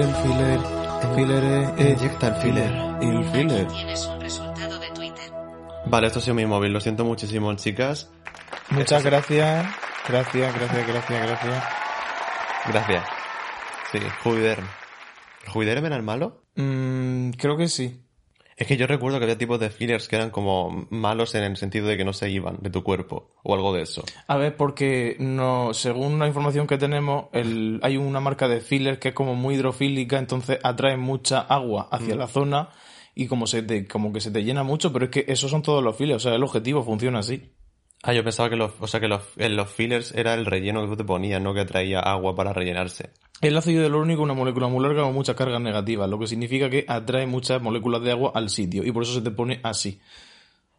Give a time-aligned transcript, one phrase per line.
[0.00, 0.60] Filler, filler,
[1.14, 2.72] filler es, es- Inyecta el filler.
[3.02, 3.66] y el filler.
[3.68, 5.30] Tienes un resultado de Twitter.
[5.86, 6.72] Vale, esto ha sido mi móvil.
[6.72, 8.10] Lo siento muchísimo, chicas.
[8.70, 9.66] Muchas gracias,
[10.08, 11.64] gracias, gracias, gracias, gracias.
[12.68, 13.04] Gracias.
[13.90, 14.64] Sí, Jubiderm.
[15.44, 16.44] ¿El Jubiderm era el malo?
[16.56, 18.00] Mm, creo que sí.
[18.56, 21.56] Es que yo recuerdo que había tipos de fillers que eran como malos en el
[21.56, 24.04] sentido de que no se iban de tu cuerpo o algo de eso.
[24.26, 28.98] A ver, porque no, según la información que tenemos, el, hay una marca de filler
[28.98, 32.68] que es como muy hidrofílica, entonces atrae mucha agua hacia la zona
[33.14, 35.62] y como se te, como que se te llena mucho, pero es que esos son
[35.62, 37.52] todos los fillers, o sea, el objetivo funciona así.
[38.02, 40.82] Ah, yo pensaba que los, o sea, que los, en los fillers era el relleno
[40.82, 43.10] que tú te ponías, no que traía agua para rellenarse.
[43.42, 46.70] El ácido hialurónico es una molécula muy larga con muchas cargas negativas, lo que significa
[46.70, 50.00] que atrae muchas moléculas de agua al sitio y por eso se te pone así.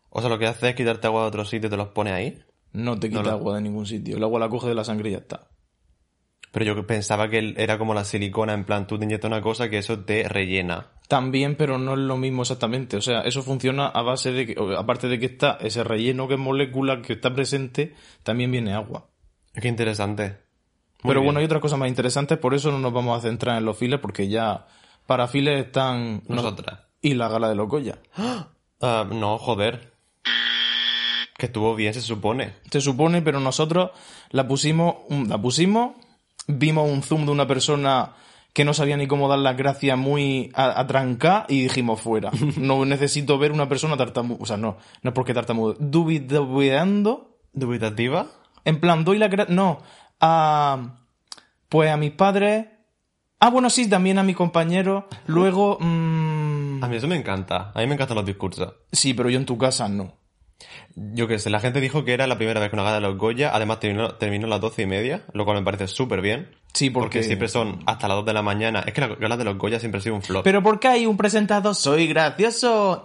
[0.09, 2.13] O sea, lo que hace es quitarte agua de otro sitio y te los pone
[2.13, 2.41] ahí.
[2.71, 4.15] No te quita No, agua de ningún sitio.
[4.15, 5.49] El agua la coge de la sangre y ya está.
[6.53, 9.69] Pero yo pensaba que era como la silicona, en plan, tú te inyectas una cosa
[9.69, 10.91] que eso te rellena.
[11.09, 12.95] También, pero no es lo mismo exactamente.
[12.95, 16.35] O sea, eso funciona a base de que, aparte de que está ese relleno que
[16.35, 19.09] es molécula que está presente, también viene agua.
[19.53, 20.42] Qué interesante.
[21.03, 21.25] Pero bien.
[21.25, 23.77] bueno, hay otras cosas más interesantes, por eso no nos vamos a centrar en los
[23.77, 24.65] files, porque ya
[25.05, 26.79] para files están Nosotras.
[27.01, 27.99] y la gala de los Goya.
[28.85, 29.93] Ah, no, joder.
[31.37, 32.53] Que estuvo bien, se supone.
[32.69, 33.91] Se supone, pero nosotros
[34.29, 35.95] la pusimos, un- la pusimos,
[36.47, 38.13] vimos un zoom de una persona
[38.53, 42.29] que no sabía ni cómo dar las gracias muy a- atrancada y dijimos fuera.
[42.57, 48.27] No necesito ver una persona tartamuda, o sea, no, no es porque tartamudo, dubitando, ¿Dubitativa?
[48.65, 49.79] en plan, doy la gracia, no,
[50.25, 50.95] a,
[51.67, 52.65] pues a mis padres,
[53.39, 57.71] ah, bueno, sí, también a mis compañeros, luego, mm, A mí eso me encanta.
[57.73, 58.73] A mí me encantan los discursos.
[58.91, 60.13] sí, pero yo en tu casa no.
[60.95, 63.01] Yo qué sé, la gente dijo que era la primera vez que una gala de
[63.01, 66.21] los Goya, además terminó, terminó a las doce y media, lo cual me parece súper
[66.21, 66.55] bien.
[66.73, 68.79] Sí, porque, Porque siempre son hasta las 2 de la mañana.
[68.85, 70.43] Es que la gala de los Goya siempre ha sido un flop.
[70.43, 73.03] Pero porque hay un presentador, soy gracioso.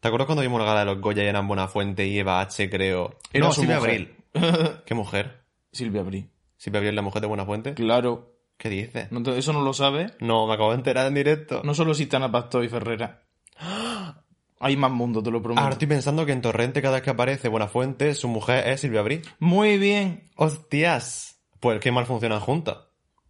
[0.00, 2.68] ¿Te acuerdas cuando vimos la gala de los Goya y eran Buenafuente y Eva H,
[2.68, 3.18] creo?
[3.32, 3.90] Era no, Silvia mujer.
[4.34, 4.74] Abril.
[4.84, 5.44] ¿Qué mujer?
[5.72, 6.28] Silvia Bri.
[6.64, 7.74] ¿Silvia Abril es la mujer de Buenafuente?
[7.74, 8.32] Claro.
[8.56, 9.12] ¿Qué dices?
[9.12, 10.14] No te- ¿Eso no lo sabes?
[10.20, 11.60] No, me acabo de enterar en directo.
[11.62, 13.22] No solo existe Ana Pastor y Ferrera.
[14.60, 15.60] Hay más mundo, te lo prometo.
[15.60, 19.00] Ahora estoy pensando que en Torrente cada vez que aparece Buenafuente, su mujer es Silvia
[19.00, 19.20] Abril.
[19.38, 20.30] Muy bien.
[20.36, 21.38] ¡Hostias!
[21.60, 22.78] Pues qué mal funcionan juntas.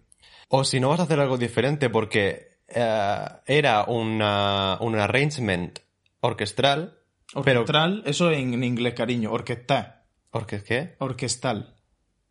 [0.49, 5.79] O si no vas a hacer algo diferente porque eh, era una, un arrangement
[6.21, 6.99] orquestral
[7.45, 9.33] Pero- Orquestral, eso en, en inglés, cariño.
[9.33, 10.03] Orquestal.
[10.31, 10.97] ¿Orque qué?
[10.99, 11.75] Orquestal.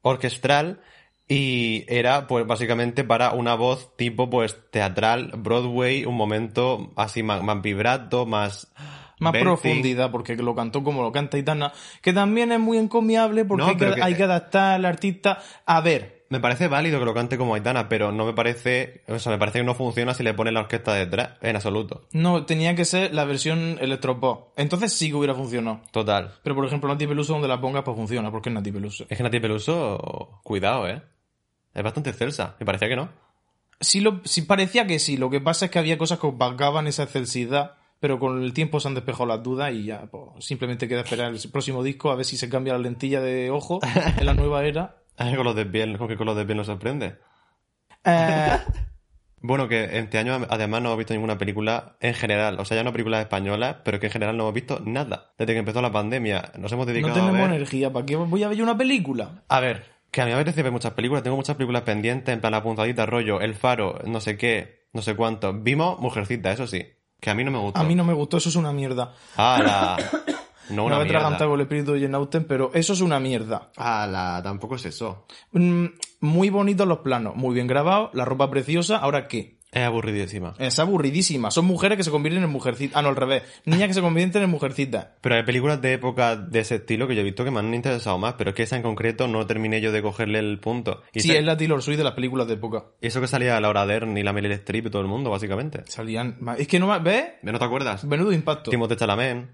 [0.02, 0.82] Orquestral
[1.28, 7.42] y era pues básicamente para una voz tipo pues teatral, Broadway, un momento así más,
[7.44, 8.72] más vibrato, más...
[9.20, 11.72] Más profundidad, porque lo cantó como lo canta Itana,
[12.02, 14.86] que también es muy encomiable porque No, hay, que, pero que- hay que adaptar al
[14.86, 15.40] artista.
[15.66, 19.04] A ver, Me parece válido que lo cante como Aitana, pero no me parece...
[19.08, 22.08] O sea, me parece que no funciona si le pones la orquesta detrás, en absoluto.
[22.12, 24.50] no, tenía que ser la versión electropop.
[24.58, 25.82] Entonces sí que hubiera funcionado.
[25.92, 26.34] Total.
[26.44, 29.06] Pero por ejemplo, Nati Peluso, donde la pongas, pues funciona, porque es Nati Peluso.
[29.08, 31.02] Es que Nati Peluso, cuidado, ¿eh?
[31.74, 32.56] Es bastante excelsa.
[32.60, 33.10] Me parecía que no.
[33.80, 36.88] Sí, lo, sí parecía que sí, lo que pasa es que había cosas que opacaban
[36.88, 40.88] esa excelsidad, pero con el tiempo se han despejado las dudas y ya, pues, simplemente
[40.88, 43.80] queda esperar el próximo disco a ver si se cambia la lentilla de ojo
[44.18, 44.98] en la nueva era.
[45.18, 47.18] Con los de piel, con que con los de piel nos sorprende.
[48.04, 48.58] Eh,
[49.46, 52.58] Bueno, que este año además no hemos visto ninguna película en general.
[52.62, 55.34] O sea, ya no películas españolas, pero que en general no hemos visto nada.
[55.38, 57.56] Desde que empezó la pandemia nos hemos no dedicado tenemos a ver...
[57.56, 59.44] energía, ¿para qué voy a ver yo una película?
[59.50, 59.84] A ver,
[60.14, 61.24] que a mí me apetece ver muchas películas.
[61.24, 65.16] Tengo muchas películas pendientes, en plan apuntadita, rollo, El Faro, no sé qué, no sé
[65.16, 65.52] cuánto.
[65.54, 66.86] Vimos Mujercita, eso sí.
[67.20, 67.80] Que a mí no me gustó.
[67.80, 69.14] A mí no me gustó, eso es una mierda.
[69.36, 69.98] ¡Hala!
[70.70, 71.48] No una atragantado mierda.
[71.48, 73.70] con el espíritu de Jane Austen, pero eso es una mierda.
[73.76, 74.40] ¡Hala!
[74.42, 75.26] Tampoco es eso.
[75.52, 75.88] Mm,
[76.22, 79.60] muy bonitos los planos, muy bien grabados, la ropa preciosa, ¿ahora qué?
[79.74, 80.54] Es aburridísima.
[80.60, 81.50] Es aburridísima.
[81.52, 82.96] Son mujeres que se convierten en mujercitas.
[82.96, 83.44] Ah, no, al revés.
[83.66, 85.08] Niñas que se convierten en mujercitas.
[85.22, 87.74] Pero hay películas de época de ese estilo que yo he visto que me han
[87.74, 91.02] interesado más, pero es que esa en concreto no terminé yo de cogerle el punto.
[91.14, 92.86] Y Sí, esa- es la Taylor Swift de las películas de época.
[93.02, 95.84] eso que salía Laura Dern y la Meryl Streep y todo el mundo, básicamente.
[95.88, 96.38] Salían...
[96.58, 97.00] Es que no me...
[97.00, 97.26] ¿Ves?
[97.42, 98.04] ¿No te acuerdas?
[98.06, 98.70] Menudo impacto.
[98.72, 99.50] Timothée Chalamet.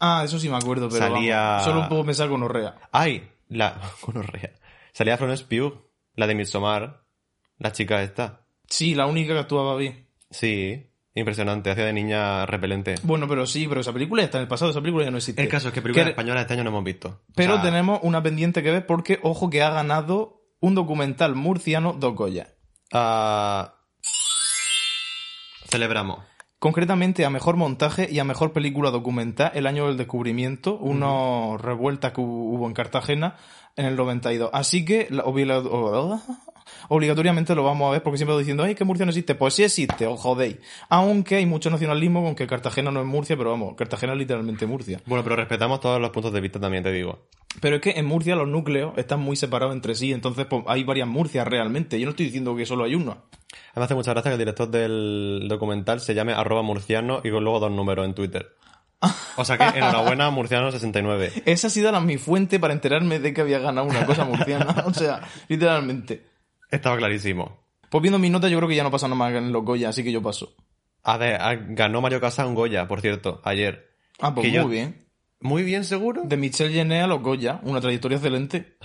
[0.00, 2.74] Ah, eso sí me acuerdo, pero Salía- vamos, solo puedo pensar con Orrea.
[2.90, 3.28] ¡Ay!
[3.48, 3.80] La...
[4.02, 4.50] Gonorrea.
[4.92, 5.86] Salía Florence Pugh,
[6.16, 7.04] la de Midsommar.
[7.58, 8.41] La chica esta.
[8.72, 10.06] Sí, la única que actuaba bien.
[10.30, 11.70] Sí, impresionante.
[11.70, 12.94] Hacía de niña repelente.
[13.02, 15.42] Bueno, pero sí, pero esa película está en el pasado, esa película ya no existe.
[15.42, 17.08] El caso es que películas Que- españolas este año no hemos visto.
[17.08, 21.34] O Pero sea, tenemos una pendiente que ver porque, ojo, que ha ganado un documental
[21.34, 22.48] murciano dos Goya.
[22.94, 23.74] ah,
[25.68, 26.20] Celebramos.
[26.58, 32.12] Concretamente a mejor montaje y a mejor película documental el año del descubrimiento, unos revueltas
[32.12, 33.36] que hu- hubo en Cartagena
[33.76, 34.50] en el 92.
[34.52, 35.24] Así que la-
[36.88, 39.34] obligatoriamente lo vamos a ver porque siempre estoy diciendo, ay, que Murcia no existe.
[39.34, 40.56] Pues sí existe, os jodéis.
[40.88, 44.66] Aunque hay mucho nacionalismo con que Cartagena no es Murcia, pero vamos, Cartagena es literalmente
[44.66, 45.00] Murcia.
[45.06, 47.26] Bueno, pero respetamos todos los puntos de vista también, te digo.
[47.60, 50.84] Pero es que en Murcia los núcleos están muy separados entre sí, entonces pues, hay
[50.84, 51.98] varias Murcias realmente.
[52.00, 53.18] Yo no estoy diciendo que solo hay una.
[53.76, 57.44] Me hace mucha gracia que el director del documental se llame arroba murciano y con
[57.44, 58.54] luego dos números en Twitter.
[59.36, 61.42] O sea que enhorabuena, murciano69.
[61.46, 64.82] Esa ha sido la, mi fuente para enterarme de que había ganado una cosa murciana.
[64.86, 66.26] o sea, literalmente.
[66.70, 67.60] Estaba clarísimo.
[67.90, 69.88] Pues viendo mi nota, yo creo que ya no pasa nada más en los Goya,
[69.90, 70.54] así que yo paso.
[71.02, 71.38] A ver,
[71.70, 73.90] ganó Mario Casas un Goya, por cierto, ayer.
[74.20, 75.06] Ah, pues Que muy yo- bien.
[75.40, 76.22] Muy bien, seguro.
[76.24, 78.76] De Michelle Jenné a los Goya, una trayectoria excelente.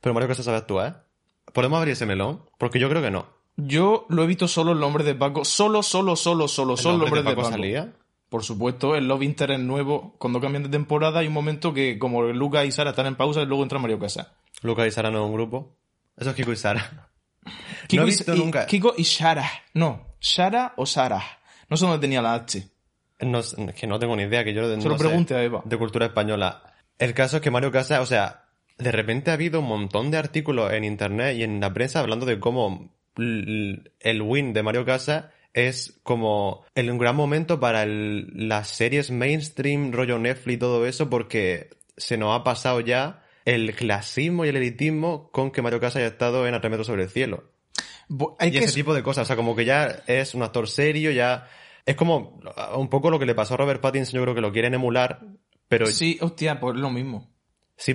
[0.00, 1.50] Pero Mario Casas sabe actuar, ¿eh?
[1.52, 2.42] ¿Podemos abrir ese melón?
[2.58, 3.26] Porque yo creo que no.
[3.56, 5.44] Yo lo he visto solo en Los Hombres de Paco.
[5.44, 7.50] Solo, solo, solo, solo, solo ¿El nombre Hombres de Paco.
[7.50, 7.92] salía?
[8.32, 12.22] Por supuesto, el Love Interest nuevo, cuando cambian de temporada, hay un momento que como
[12.24, 14.28] Luca y Sara están en pausa y luego entra Mario Casas.
[14.62, 15.76] Lucas y Sara no es un grupo.
[16.16, 17.10] Eso es Kiko y Sara.
[17.88, 18.64] Kiko no he y- visto y- nunca.
[18.66, 19.48] Kiko y Shara.
[19.74, 21.22] No, Shara o Sara.
[21.68, 22.66] No sé dónde tenía la H.
[23.20, 25.42] No, es que no tengo ni idea, que yo Se no lo sé pregunte a
[25.44, 25.60] Eva.
[25.64, 26.62] de cultura española.
[26.98, 28.46] El caso es que Mario Casas, o sea,
[28.78, 32.24] de repente ha habido un montón de artículos en internet y en la prensa hablando
[32.26, 38.48] de cómo el win de Mario Casas es como el un gran momento para el-
[38.48, 43.74] las series mainstream, rollo Netflix y todo eso, porque se nos ha pasado ya el
[43.74, 47.50] clasismo y el elitismo con que Mario Casas haya estado en Arremeto sobre el cielo.
[48.38, 49.22] Hay y que ese tipo de cosas.
[49.22, 51.48] O sea, como que ya es un actor serio, ya.
[51.86, 52.40] Es como
[52.76, 55.20] un poco lo que le pasó a Robert Pattinson, yo creo que lo quieren emular,
[55.68, 57.30] pero sí, Sí, hostia, pues es lo mismo.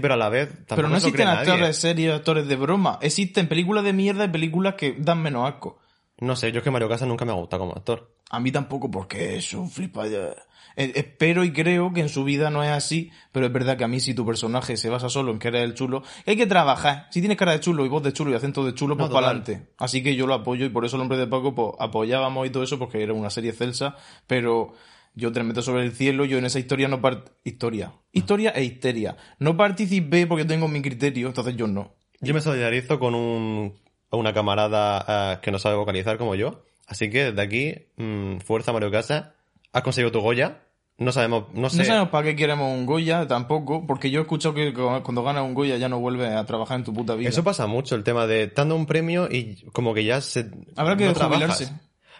[0.02, 3.00] pero a la vez tampoco Pero no existen actores serios, actores de broma.
[3.02, 5.80] Existen películas de mierda y películas que dan menos asco.
[6.20, 8.16] No sé, yo es que Mario Casas nunca me ha gustado como actor.
[8.30, 10.08] A mí tampoco, porque es un flipa.
[10.08, 10.36] Eh,
[10.78, 13.88] Espero y creo que en su vida no es así, pero es verdad que a
[13.88, 17.08] mí si tu personaje se basa solo en que eres el chulo, hay que trabajar.
[17.10, 19.28] Si tienes cara de chulo y voz de chulo y acento de chulo, pues para
[19.28, 19.70] adelante.
[19.80, 22.52] Así que yo lo apoyo y por eso el hombre de Paco pues, apoyábamos y
[22.52, 23.96] todo eso porque era una serie celsa,
[24.28, 24.74] pero
[25.16, 27.30] yo te meto sobre el cielo, yo en esa historia no part...
[27.44, 27.94] Historia.
[28.12, 29.18] Historia e histeria.
[29.40, 31.96] No participé porque tengo mi criterio, entonces yo no.
[32.22, 33.74] Yo me solidarizo con un,
[34.12, 36.64] una camarada eh, que no sabe vocalizar como yo.
[36.88, 39.26] Así que desde aquí, mm, fuerza Mario Casas.
[39.74, 40.64] Has conseguido tu Goya.
[40.98, 41.80] No sabemos, no sé.
[41.80, 45.44] No sabemos para qué queremos un Goya tampoco, porque yo he escuchado que cuando ganas
[45.44, 47.30] un Goya ya no vuelves a trabajar en tu puta vida.
[47.30, 50.50] Eso pasa mucho, el tema de dando un premio y como que ya se.
[50.76, 51.70] Habrá que no jubilarse.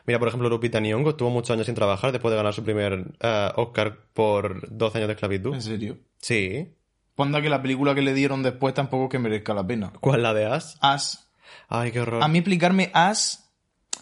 [0.06, 3.14] Mira, por ejemplo, Lupita Nyong'o estuvo muchos años sin trabajar después de ganar su primer
[3.20, 5.54] eh, Oscar por 12 años de esclavitud.
[5.54, 5.98] ¿En serio?
[6.20, 6.70] Sí.
[7.14, 9.92] Pues anda que la película que le dieron después tampoco es que merezca la pena.
[10.00, 10.78] ¿Cuál la de As?
[10.80, 11.27] As.
[11.70, 12.24] Ay, qué horror.
[12.24, 13.48] A mí explicarme As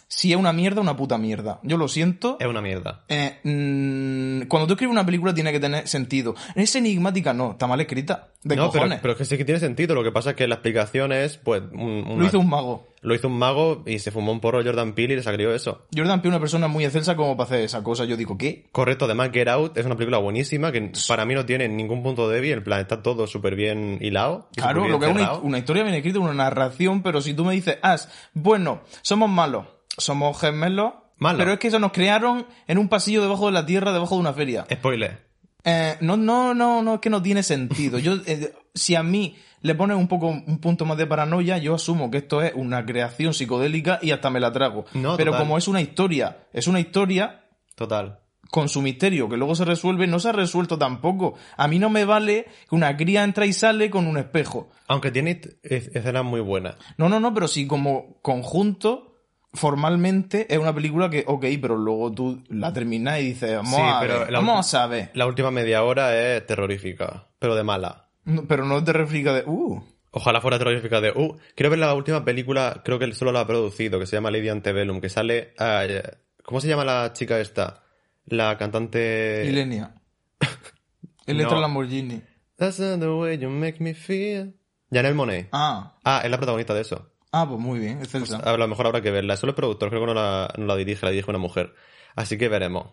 [0.07, 1.59] si es una mierda, una puta mierda.
[1.63, 2.37] Yo lo siento.
[2.39, 3.03] Es una mierda.
[3.09, 6.35] Eh, mm, cuando tú escribes una película tiene que tener sentido.
[6.55, 8.29] Es enigmática, no, está mal escrita.
[8.43, 8.99] De no, pero, cojones.
[9.01, 9.95] pero es que sí que tiene sentido.
[9.95, 12.87] Lo que pasa es que la explicación es, pues, un, Lo hizo un mago.
[13.05, 15.85] Lo hizo un mago y se fumó un porro Jordan Peele y le salió eso.
[15.95, 18.05] Jordan Peele es una persona muy excelsa como para hacer esa cosa.
[18.05, 18.65] Yo digo, ¿qué?
[18.71, 22.27] Correcto, además Get Out es una película buenísima que para mí no tiene ningún punto
[22.27, 24.49] débil, en plan está todo súper bien hilado.
[24.55, 27.53] Claro, lo que es una, una historia bien escrita, una narración, pero si tú me
[27.53, 31.39] dices, As, bueno, somos malos, somos gemelos, Malos.
[31.39, 34.21] pero es que eso nos crearon en un pasillo debajo de la tierra, debajo de
[34.21, 34.65] una feria.
[34.71, 35.25] Spoiler.
[35.63, 37.97] Eh, no, no, no, no, es que no tiene sentido.
[37.97, 41.75] Yo, eh, si a mí le pones un poco, un punto más de paranoia, yo
[41.75, 44.85] asumo que esto es una creación psicodélica y hasta me la trago.
[44.93, 45.45] No, pero total.
[45.45, 47.45] como es una historia, es una historia
[47.75, 48.19] Total.
[48.51, 51.33] con su misterio, que luego se resuelve, no se ha resuelto tampoco.
[51.57, 54.69] A mí no me vale que una cría entra y sale con un espejo.
[54.87, 56.75] Aunque tiene es- escenas muy buenas.
[56.97, 59.13] No, no, no, pero sí como conjunto,
[59.53, 63.81] formalmente es una película que, ok, pero luego tú la terminas y dices, vamos Sí,
[63.81, 65.11] a pero ver, la vamos a ver.
[65.15, 68.04] La última media hora es terrorífica, pero de mala.
[68.25, 71.11] No, pero no te refriega de, uh, Ojalá fuera terrorífica de...
[71.11, 74.31] Uh, quiero ver la última película, creo que solo la ha producido, que se llama
[74.31, 75.53] Lady Antebellum, que sale...
[75.59, 76.01] eh,
[76.43, 77.83] ¿Cómo se llama la chica esta?
[78.25, 79.43] La cantante...
[79.45, 79.93] Ilenia.
[81.25, 81.61] Electra No.
[81.61, 82.21] Lamborghini.
[82.57, 84.53] That's not the way you make me feel.
[84.91, 85.49] Janelle Monet.
[85.51, 87.11] Ah, Ah, es la protagonista de eso.
[87.31, 88.37] ah, pues muy bien, excelsa.
[88.37, 89.35] A lo mejor habrá que verla.
[89.35, 91.73] Solo el productor, creo que no la, no la dirige, la dirige una mujer.
[92.15, 92.87] Así que veremos.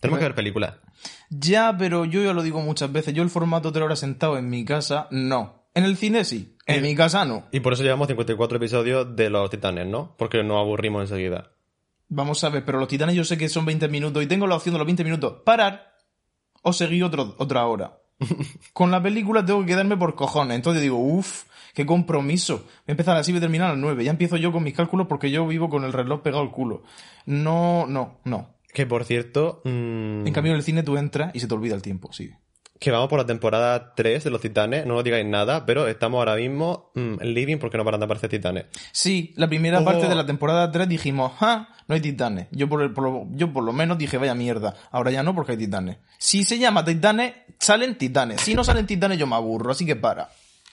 [0.00, 0.74] Tenemos que ver películas.
[1.30, 4.48] Ya, pero yo ya lo digo muchas veces, yo el formato de hora sentado en
[4.48, 5.66] mi casa, no.
[5.74, 7.46] En el cine sí, en mi casa no.
[7.52, 10.14] Y por eso llevamos 54 episodios de Los Titanes, ¿no?
[10.16, 11.50] Porque nos aburrimos enseguida.
[12.08, 14.56] Vamos a ver, pero los titanes yo sé que son 20 minutos y tengo la
[14.56, 15.94] opción de los 20 minutos parar
[16.62, 17.98] o seguir otro, otra hora.
[18.72, 20.56] Con la película tengo que quedarme por cojones.
[20.56, 22.56] Entonces digo, uff, qué compromiso.
[22.56, 24.04] Voy a empezar así, voy a terminar a las 9.
[24.04, 26.82] Ya empiezo yo con mis cálculos porque yo vivo con el reloj pegado al culo.
[27.26, 28.57] No, no, no.
[28.78, 31.74] Que por cierto, mm, En cambio en el cine tú entras y se te olvida
[31.74, 32.30] el tiempo, sí.
[32.78, 36.18] que vamos por la temporada 3 de Los Titanes, no nos digáis nada, pero estamos
[36.20, 38.66] ahora mismo mm, living porque no paran de aparecer titanes.
[38.92, 39.84] Sí, la primera Oh.
[39.84, 42.46] parte de la temporada 3 dijimos, ah, no hay titanes.
[42.52, 44.76] Yo por, el- por lo, yo por lo menos dije, vaya mierda.
[44.92, 45.96] Ahora ya no porque hay titanes.
[46.18, 48.40] Si se llama titanes, salen titanes.
[48.42, 50.28] Si no salen titanes, yo me aburro, así que para.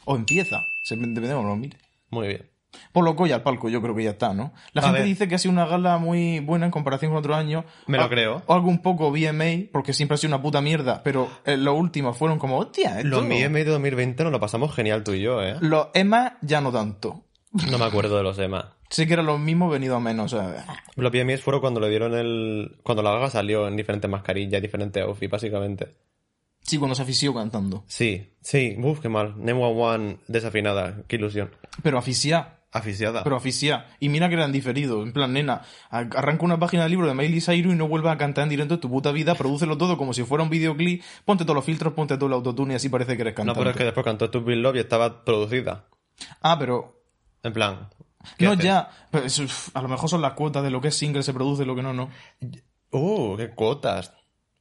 [0.06, 0.60] O empieza.
[0.84, 1.80] Se cómo lo mire.
[2.12, 2.52] Muy bien.
[2.92, 4.54] Por lo colla al palco, yo creo que ya está, ¿no?
[4.74, 5.08] La A gente ver.
[5.08, 7.66] dice que ha sido una gala muy buena en comparación con otros años.
[7.88, 8.42] Me lo creo.
[8.46, 11.78] O algo un poco BMA, porque siempre ha sido una puta mierda, pero eh, los
[11.78, 13.08] últimos fueron como, hostia, esto...
[13.10, 15.56] Los MIEM de 2020 nos lo pasamos genial tú y yo, ¿eh?
[15.62, 17.24] Los EMA ya no tanto.
[17.72, 18.74] No me acuerdo de los EMA.
[18.90, 20.66] Sé que eran los mismos venido a menos, o sea...
[20.96, 22.78] Los PMIs fueron cuando le dieron el...
[22.84, 25.96] Cuando la gaga salió en diferentes mascarillas, diferentes outfits, básicamente.
[26.62, 27.84] Sí, cuando se afició cantando.
[27.88, 28.76] Sí, sí.
[28.82, 29.36] Uf, qué mal.
[29.38, 31.04] Nemo One desafinada.
[31.08, 31.52] Qué ilusión.
[31.84, 32.55] Pero aficiá.
[32.78, 33.24] Aficiada.
[33.24, 33.88] Pero aficiá.
[34.02, 35.02] Y mira que eran diferidos.
[35.06, 38.18] En plan, nena, arranca una página de libro de Miley Cyrus y no vuelva a
[38.18, 39.34] cantar en directo en tu puta vida.
[39.36, 41.02] Prodúcelo todo como si fuera un videoclip.
[41.24, 43.60] Ponte todos los filtros, ponte todo el autotune y así parece que eres no, cantante.
[43.60, 45.86] pero es que después cantó Stupid Love y estaba producida.
[46.42, 47.02] Ah, pero...
[47.44, 47.90] En plan...
[48.38, 48.66] ¿qué No, haces?
[48.66, 48.90] ya.
[49.10, 51.64] Pero uf, a lo mejor son las cuotas de lo que es single se produce
[51.64, 52.10] y lo que no, no.
[52.92, 54.12] Uh, qué cuotas.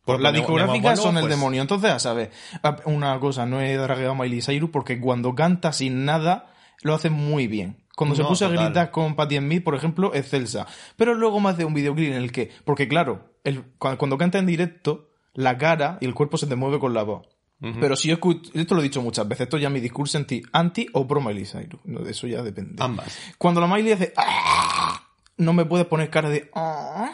[0.05, 1.63] Pues Las discográficas son el pues, demonio.
[1.63, 2.31] Entonces, a saber,
[2.63, 6.53] a- una cosa, no he dragueado a Miley Cyrus porque cuando canta sin nada,
[6.83, 7.84] lo hace muy bien.
[7.97, 10.67] Cuando se puso a gritar con Patti Smith, por ejemplo, excelsa.
[10.97, 14.39] Pero luego más de un videoclip en el que, porque claro, el, cuando, cuando canta
[14.39, 17.29] en directo, la cara y el cuerpo se te mueve con la voz.
[17.81, 20.19] Pero si yo escucho, esto lo he dicho muchas veces, esto ya es mi discurso
[20.19, 21.81] anti, anti o pro Miley Cyrus.
[21.85, 22.75] No, de eso ya depende.
[22.83, 23.17] Ambas.
[23.39, 25.03] Cuando la Miley hace, "Ah",
[25.39, 27.11] no me puedes poner cara de, "Ah".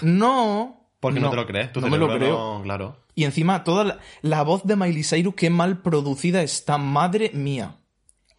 [0.00, 0.88] no.
[1.00, 1.72] Porque no, te lo crees.
[1.72, 2.30] Tu no me lo creo.
[2.58, 2.96] no- claro.
[3.14, 7.76] Y encima, toda la, la voz de Miley Cyrus, qué mal producida está, madre mía.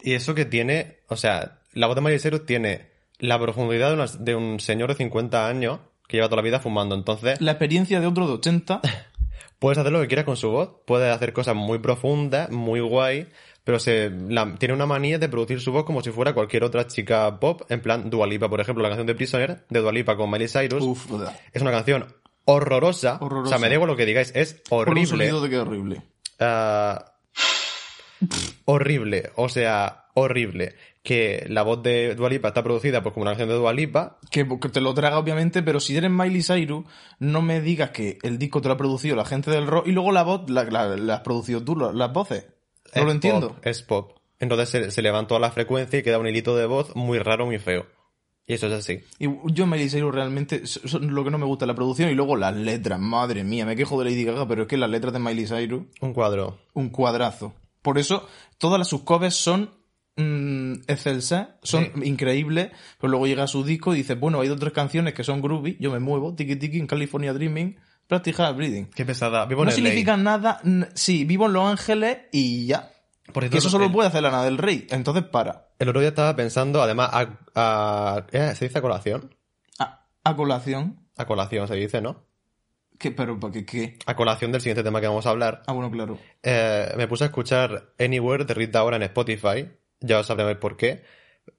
[0.01, 2.87] Y eso que tiene, o sea, la voz de Miley Cyrus tiene
[3.19, 6.59] la profundidad de, una- de un señor de 50 años que lleva toda la vida
[6.59, 6.95] fumando.
[6.95, 8.81] Entonces, La experiencia de otro de 80,
[9.59, 10.69] puedes hacer lo que quieras con su voz.
[10.85, 13.27] Puedes hacer cosas muy profundas, muy guay,
[13.63, 16.85] pero se, la- tiene una manía de producir su voz como si fuera cualquier otra
[16.87, 17.61] chica pop.
[17.69, 20.47] En plan, Dua Lipa, por ejemplo, la canción de Prisoner de Dua Lipa con Miley
[20.49, 20.83] Cyrus.
[21.53, 22.13] Es una canción
[22.45, 23.17] horrorosa.
[23.21, 23.55] Horrorosa.
[23.55, 25.07] O sea, me digo lo que digáis, es Por un horrible.
[25.29, 26.01] sonido de que horrible.
[26.39, 27.13] Ah,
[28.65, 30.75] horrible, o sea, horrible.
[31.03, 34.19] Que la voz de Dualipa está producida pues como una canción de Dualipa.
[34.31, 36.85] Que, que te lo traga, obviamente, pero si eres Miley Cyrus,
[37.19, 39.91] no me digas que el disco te lo ha producido la gente del rock y
[39.91, 42.47] luego la voz la, la- la has producido tú, la- las voces.
[42.95, 43.55] No lo entiendo.
[43.63, 44.17] Es pop.
[44.39, 47.45] Entonces se, se levantó a la frecuencia y queda un hilito de voz muy raro,
[47.45, 47.85] muy feo.
[48.45, 48.99] Y eso es así.
[49.19, 50.63] Y yo Miley Cyrus realmente
[51.01, 53.75] lo que no me gusta es la producción y luego las letras, madre mía, me
[53.75, 56.59] quejo de Lady Gaga, pero es que las letras de Miley Cyrus, Un cuadro.
[56.73, 57.53] un cuadrazo.
[57.81, 59.69] Por eso todas las sus covers son
[60.15, 64.57] mm, excelsas, son increíbles, pero luego llega a su disco y dice, bueno, hay dos
[64.57, 67.77] o tres canciones que son groovy, yo me muevo, tiki tiki, en California Dreaming,
[68.07, 68.87] Practical Breathing.
[68.93, 69.45] Qué pesada.
[69.45, 69.75] Vivo No LA.
[69.75, 70.59] significa nada,
[70.93, 72.91] sí, vivo en Los Ángeles y ya.
[73.31, 75.69] Por eso solo el, puede hacer Lana del Rey, entonces para.
[75.79, 78.53] el otro día estaba pensando, además, a, a- ¿eh?
[78.55, 79.33] ¿se dice a colación?
[79.79, 82.25] A, a colación, A colación se dice, ¿no?
[82.99, 83.97] que pero para qué qué?
[84.05, 85.63] A colación del siguiente tema que vamos a hablar.
[85.67, 86.17] Ah, bueno, claro.
[86.43, 89.67] Eh, me puse a escuchar Anywhere de Rita Ora en Spotify.
[90.03, 91.03] Ya os sabré por qué.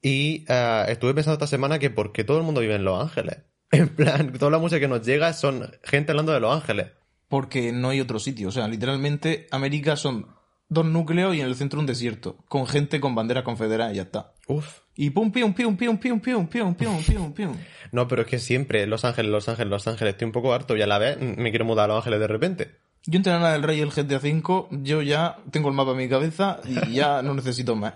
[0.01, 3.39] Y eh, estuve pensando esta semana que porque todo el mundo vive en Los Ángeles.
[3.71, 6.89] En plan, toda la música que nos llega son gente hablando de Los Ángeles.
[7.27, 8.49] Porque no hay otro sitio.
[8.49, 10.29] O sea, literalmente América son
[10.69, 12.37] dos núcleos y en el centro un desierto.
[12.47, 14.35] Con gente con bandera confederada y ya está.
[14.47, 14.81] Uf.
[14.95, 17.57] Y pum, pium, pium, pium, pium, pium, pium, pium, pium, pium.
[17.91, 20.13] No, pero es que siempre Los Ángeles, Los Ángeles, Los Ángeles.
[20.13, 22.29] Estoy un poco harto y a la vez me quiero mudar a Los Ángeles de
[22.29, 22.77] repente.
[23.07, 25.99] Yo entre Lana del Rey y el GTA V, yo ya tengo el mapa en
[25.99, 27.95] mi cabeza y ya no necesito más.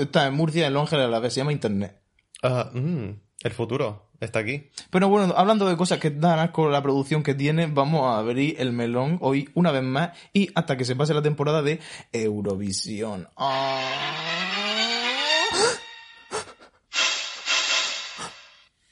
[0.00, 2.00] Estar en Murcia en Los Ángeles a la vez, se llama Internet.
[2.42, 3.08] Ah, mm,
[3.42, 4.70] el futuro está aquí.
[4.90, 8.56] Pero bueno, hablando de cosas que dan asco la producción que tiene, vamos a abrir
[8.58, 11.80] el melón hoy una vez más y hasta que se pase la temporada de
[12.12, 13.28] Eurovisión.
[13.36, 13.80] Ah.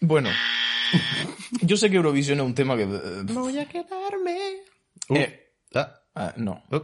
[0.01, 0.31] Bueno,
[1.63, 2.85] yo sé que Eurovisión es un tema que...
[2.85, 4.63] Voy a quedarme.
[5.09, 6.81] Eh, Ah, ah, no, uh,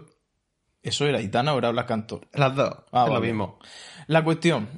[0.83, 2.21] eso era Itana, ahora hablas canto.
[2.33, 2.75] las dos.
[2.93, 3.27] Ah, es lo vale.
[3.27, 3.59] mismo.
[4.07, 4.69] La cuestión,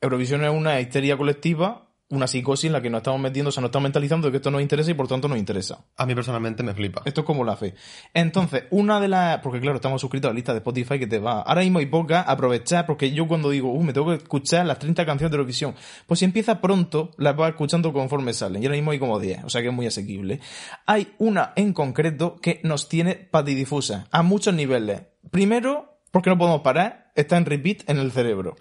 [0.00, 3.60] Eurovisión es una histeria colectiva, una psicosis en la que nos estamos metiendo, o sea,
[3.60, 5.84] nos estamos mentalizando de que esto nos interesa y por tanto nos interesa.
[5.96, 7.02] A mí personalmente me flipa.
[7.04, 7.74] Esto es como la fe.
[8.12, 9.40] Entonces, una de las...
[9.40, 11.40] Porque claro, estamos suscritos a la lista de Spotify que te va...
[11.40, 14.78] Ahora mismo hay pocas, aprovechar, porque yo cuando digo, uh, me tengo que escuchar las
[14.78, 15.74] 30 canciones de Eurovisión,
[16.06, 18.62] pues si empieza pronto, las vas escuchando conforme salen.
[18.62, 20.40] Y ahora mismo hay como 10, o sea que es muy asequible.
[20.86, 25.02] Hay una en concreto que nos tiene patidifusa, a muchos niveles.
[25.30, 28.56] Primero, porque no podemos parar, está en repeat en el cerebro.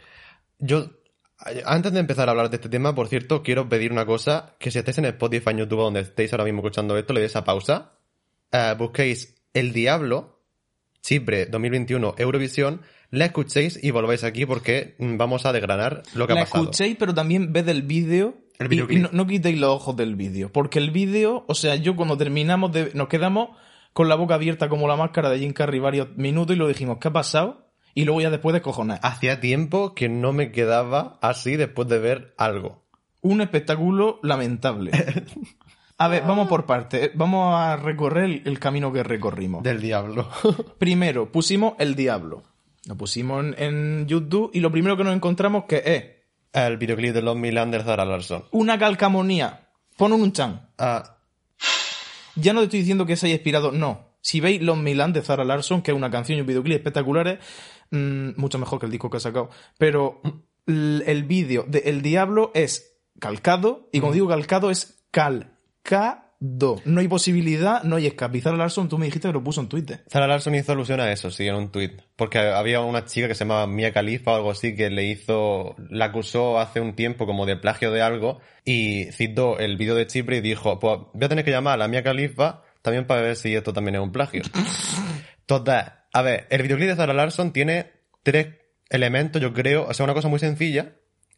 [0.59, 0.91] Yo,
[1.65, 4.71] antes de empezar a hablar de este tema, por cierto, quiero pedir una cosa, que
[4.71, 7.43] si estáis en Spotify, en YouTube, donde estéis ahora mismo escuchando esto, le deis a
[7.43, 7.93] pausa,
[8.51, 10.39] eh, busquéis El Diablo,
[11.01, 16.33] Chipre 2021, Eurovisión, la escuchéis y volváis aquí porque mm, vamos a desgranar lo que
[16.33, 16.63] la ha pasado.
[16.63, 18.35] escuchéis, pero también ved el vídeo.
[18.57, 20.51] El y- y no, no quitéis los ojos del vídeo.
[20.51, 23.49] Porque el vídeo, o sea, yo cuando terminamos, de, nos quedamos
[23.93, 26.97] con la boca abierta como la máscara de Jim Carrey varios minutos y lo dijimos,
[26.99, 27.71] ¿qué ha pasado?
[27.95, 28.99] Y luego ya después de cojones.
[29.03, 32.83] Hacía tiempo que no me quedaba así después de ver algo.
[33.21, 34.91] Un espectáculo lamentable.
[35.99, 37.11] A ver, vamos por partes.
[37.13, 39.63] Vamos a recorrer el, camino que recorrimos.
[39.63, 40.27] Del Diablo.
[40.79, 42.43] Primero, pusimos El Diablo.
[42.85, 46.05] Lo pusimos en, en YouTube y lo primero que nos encontramos que es
[46.51, 48.43] El videoclip de Los Milan de Zara Larson.
[48.51, 49.69] una calcamonía.
[49.95, 50.69] Pon un chan.
[50.77, 51.19] Ah,
[52.35, 54.13] Ya no te estoy diciendo que se haya inspirado, no.
[54.21, 57.39] Si veis Los Milan de Zara Larson, que es una canción y un videoclip espectaculares,
[57.91, 59.49] mm, mucho mejor que el disco que ha sacado.
[59.77, 60.21] Pero
[60.65, 65.05] el vídeo de El Diablo es calcado, y cuando digo calcado es
[66.45, 68.37] No hay posibilidad, no hay escape.
[68.37, 70.03] Y Zara Larson, tú me dijiste que lo puso en Twitter.
[70.09, 72.01] Zara Larson hizo alusión a eso, sí, en un tuit.
[72.17, 75.75] Porque había una chica que se llamaba Mia Khalifa o algo así que le hizo,
[75.89, 80.05] la acusó hace un tiempo como de plagio de algo y citó el vídeo de
[80.05, 83.21] Chipre y dijo, pues voy a tener que llamar a la Mia Khalifa también para
[83.21, 84.41] ver si esto también es un plagio.
[85.45, 86.03] Total.
[86.11, 88.47] A ver, el videoclip de Zara Larson tiene tres
[88.89, 90.93] elementos, yo creo, o sea, una cosa muy sencilla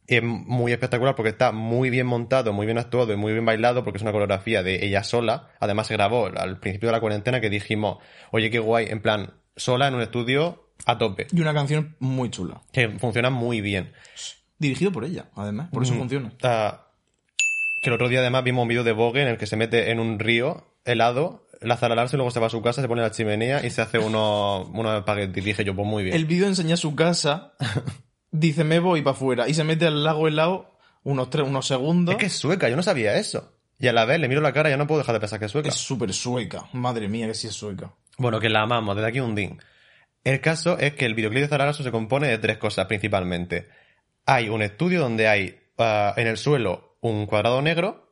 [0.07, 3.83] es muy espectacular porque está muy bien montado, muy bien actuado y muy bien bailado
[3.83, 5.49] porque es una coreografía de ella sola.
[5.59, 7.97] Además se grabó al principio de la cuarentena que dijimos,
[8.31, 12.29] oye, qué guay, en plan, sola en un estudio a tope, Y una canción muy
[12.29, 12.61] chula.
[12.71, 13.93] que funciona muy bien.
[14.59, 15.69] Dirigido por ella, además.
[15.71, 15.97] Por eso Mm.
[15.97, 16.31] funciona.
[17.81, 19.91] Que el otro día además vimos un vídeo de Vogue en el que se mete
[19.91, 23.01] en un río helado, la Zara Larson, luego se va a su casa, se pone
[23.01, 25.43] la chimenea y se hace unos, unos espaguetis.
[25.43, 26.15] Dije yo, pues muy bien.
[26.15, 27.53] El vídeo enseña su casa,
[28.39, 32.13] dice me voy para afuera y se mete al lago helado unos, tres, unos segundos.
[32.13, 33.51] Es que es sueca, yo no sabía eso.
[33.77, 35.39] Y a la vez le miro la cara y ya no puedo dejar de pensar
[35.39, 35.69] que es sueca.
[35.69, 36.65] Es súper sueca.
[36.73, 37.91] Madre mía, que sí es sueca.
[38.17, 39.57] Bueno, que la amamos, desde aquí un ding.
[40.23, 43.67] El caso es que el videoclip de Zara Larson se compone de tres cosas principalmente.
[44.25, 48.04] Hay un estudio donde hay ah, en el suelo un cuadrado negro,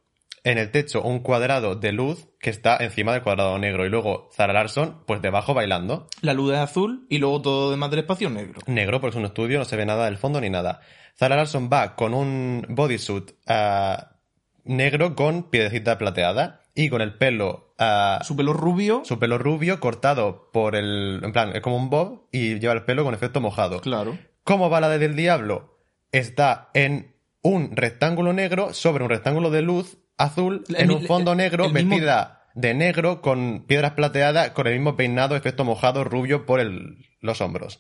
[0.44, 4.30] en el techo un cuadrado de luz que está encima del cuadrado negro y luego
[4.34, 6.08] Zara Larson pues debajo bailando.
[6.22, 8.62] La luz es azul y luego todo demás del espacio negro.
[8.68, 10.82] Negro porque es un estudio, no se ve nada del fondo ni nada.
[11.18, 14.18] Zara Larson va con un bodysuit ah,
[14.66, 19.80] negro con piedecita plateada y con el pelo ah, Su pelo rubio, su pelo rubio
[19.80, 21.22] cortado por el...
[21.24, 23.80] En plan, es como un bob y lleva el pelo con efecto mojado.
[23.82, 24.18] claro.
[24.44, 25.80] ¿Cómo va la de del diablo?
[26.12, 31.70] Está en un rectángulo negro sobre un rectángulo de luz azul en un fondo negro
[31.70, 36.60] mismo- vestida de negro con piedras plateadas con el mismo peinado, efecto mojado, rubio por
[36.60, 37.80] el- los hombros.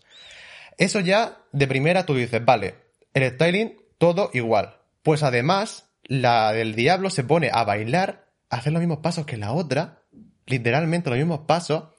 [0.77, 2.75] Eso ya, de primera tú dices, vale,
[3.13, 4.77] el styling, todo igual.
[5.03, 9.37] Pues además, la del diablo se pone a bailar, a hacer los mismos pasos que
[9.37, 10.01] la otra,
[10.47, 11.89] literalmente los mismos pasos,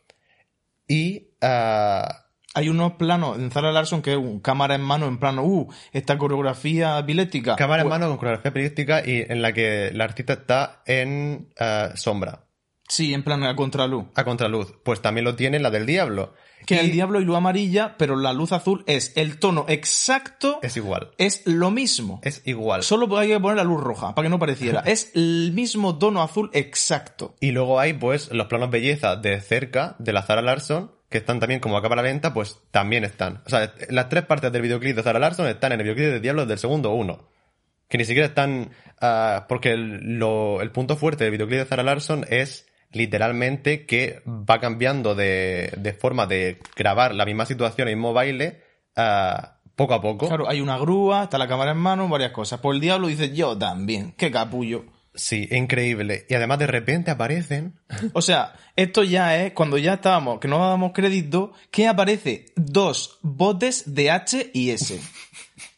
[0.89, 1.29] y...
[1.41, 2.24] ah,
[2.55, 5.69] Hay unos planos en Zara Larson que es un cámara en mano, en plano, uh,
[5.93, 7.57] esta coreografía pilética.
[7.57, 11.49] cámara en Pues- mano con coreografía periodística y en la que la artista está en
[11.59, 12.47] ah, sombra,
[12.89, 14.05] Sí, en plano a contraluz.
[14.15, 14.75] a contraluz.
[14.85, 16.35] Pues también lo tiene la del diablo.
[16.67, 20.59] Que Y el diablo y luz amarilla, pero la luz azul es el tono exacto,
[20.63, 21.11] Es igual.
[21.19, 22.21] es lo mismo.
[22.23, 22.83] Es igual.
[22.83, 24.81] Solo hay que poner la luz roja, para que no pareciera.
[24.87, 27.35] es el mismo tono azul exacto.
[27.41, 31.39] Y luego hay, pues, los planos belleza de cerca de la Zara Larson, que están
[31.39, 33.41] también como a cámara lenta, pues también están.
[33.47, 36.19] O sea, las tres partes del videoclip de Zara Larson están en el videoclip de
[36.19, 37.29] Diablo del segundo uno.
[37.89, 38.71] Que ni siquiera están...
[39.01, 44.23] ah, porque el, lo- el punto fuerte del videoclip de Zara Larson es literalmente que
[44.27, 48.61] va cambiando de, de forma de grabar la misma situación, el mismo baile,
[48.97, 50.27] ah, poco a poco.
[50.27, 52.59] Claro, hay una grúa, está la cámara en mano, varias cosas.
[52.59, 54.15] Por el diablo dice yo también.
[54.17, 54.85] Qué capullo.
[55.15, 56.27] Sí, increíble.
[56.29, 57.79] Y además de repente aparecen...
[58.13, 63.19] O sea, esto ya es cuando ya estábamos, que no dábamos crédito, que aparece dos
[63.23, 65.01] botes de H y S.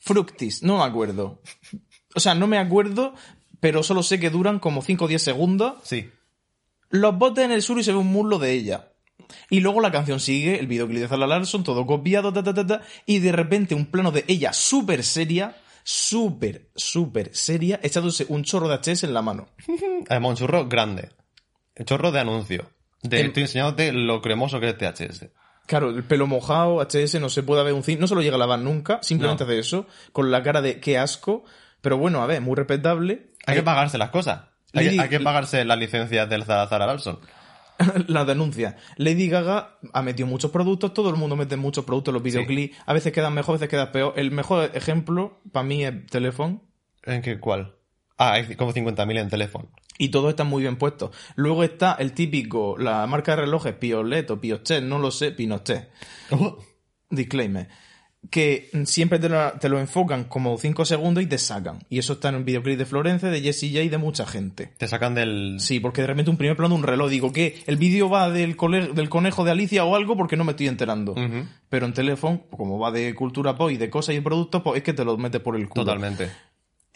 [0.01, 1.43] Fructis, no me acuerdo.
[2.15, 3.15] O sea, no me acuerdo,
[3.61, 5.75] pero solo sé que duran como 5 o 10 segundos.
[5.85, 6.11] Sí.
[6.89, 8.93] Los botes en el sur y se ve un muslo de ella.
[9.51, 12.67] Y luego la canción sigue, el videoclip de Zara Larson, todo copiado, ta, ta, ta,
[12.67, 15.57] ta, y de repente un plano de ella súper seria,
[15.89, 19.47] súper, súper seria, echándose un chorro de HS en la mano.
[20.09, 21.11] Además, un churro grande.
[21.77, 22.69] El chorro de anuncio.
[23.03, 25.27] De, Em- Estoy enseñándote lo cremoso que es THS.
[25.67, 28.35] Claro, el pelo mojado, HS, no se puede ver un cin, no se lo llega
[28.35, 29.51] a lavar nunca, simplemente No.
[29.51, 31.45] hace eso, con la cara de qué asco,
[31.81, 33.33] pero bueno, a ver, muy respetable.
[33.47, 34.43] Hay que pagarse las cosas.
[34.75, 37.21] Hay, Lady- que, hay que pagarse las licencias del Zara, Zara Larson.
[38.09, 38.77] la denuncia.
[38.97, 42.77] Lady Gaga ha metido muchos productos, todo el mundo mete muchos productos en los videoclips,
[42.87, 44.15] a veces quedan mejor, a veces quedan peor.
[44.17, 46.61] El mejor ejemplo, para mí, es Telephone.
[47.05, 47.77] ¿En qué cuál?
[48.19, 49.69] Ah, hay como 50.000 en teléfono.
[49.99, 51.11] Y todos están muy bien puestos.
[51.37, 55.91] Luego está el típico, la marca de relojes Piolet o Piochet, no lo sé, Pinochet.
[57.11, 57.69] Disclaimer.
[58.31, 61.81] Que siempre te lo, te lo enfocan como 5 segundos y te sacan.
[61.89, 64.73] Y eso está en un videoclip de Florence, de Jessie J y de mucha gente.
[64.79, 65.57] Te sacan del...
[65.61, 67.11] Sí, porque de repente un primer plano de un reloj.
[67.11, 67.63] Digo, ¿qué?
[67.67, 68.57] ¿El vídeo va del,
[68.95, 70.17] del conejo de Alicia o algo?
[70.17, 71.15] Porque no me estoy enterando.
[71.69, 74.83] Pero en teléfono, como va de cultura pop y de cosas y productos, pues es
[74.83, 75.85] que te lo metes por el culo.
[75.85, 76.31] Totalmente.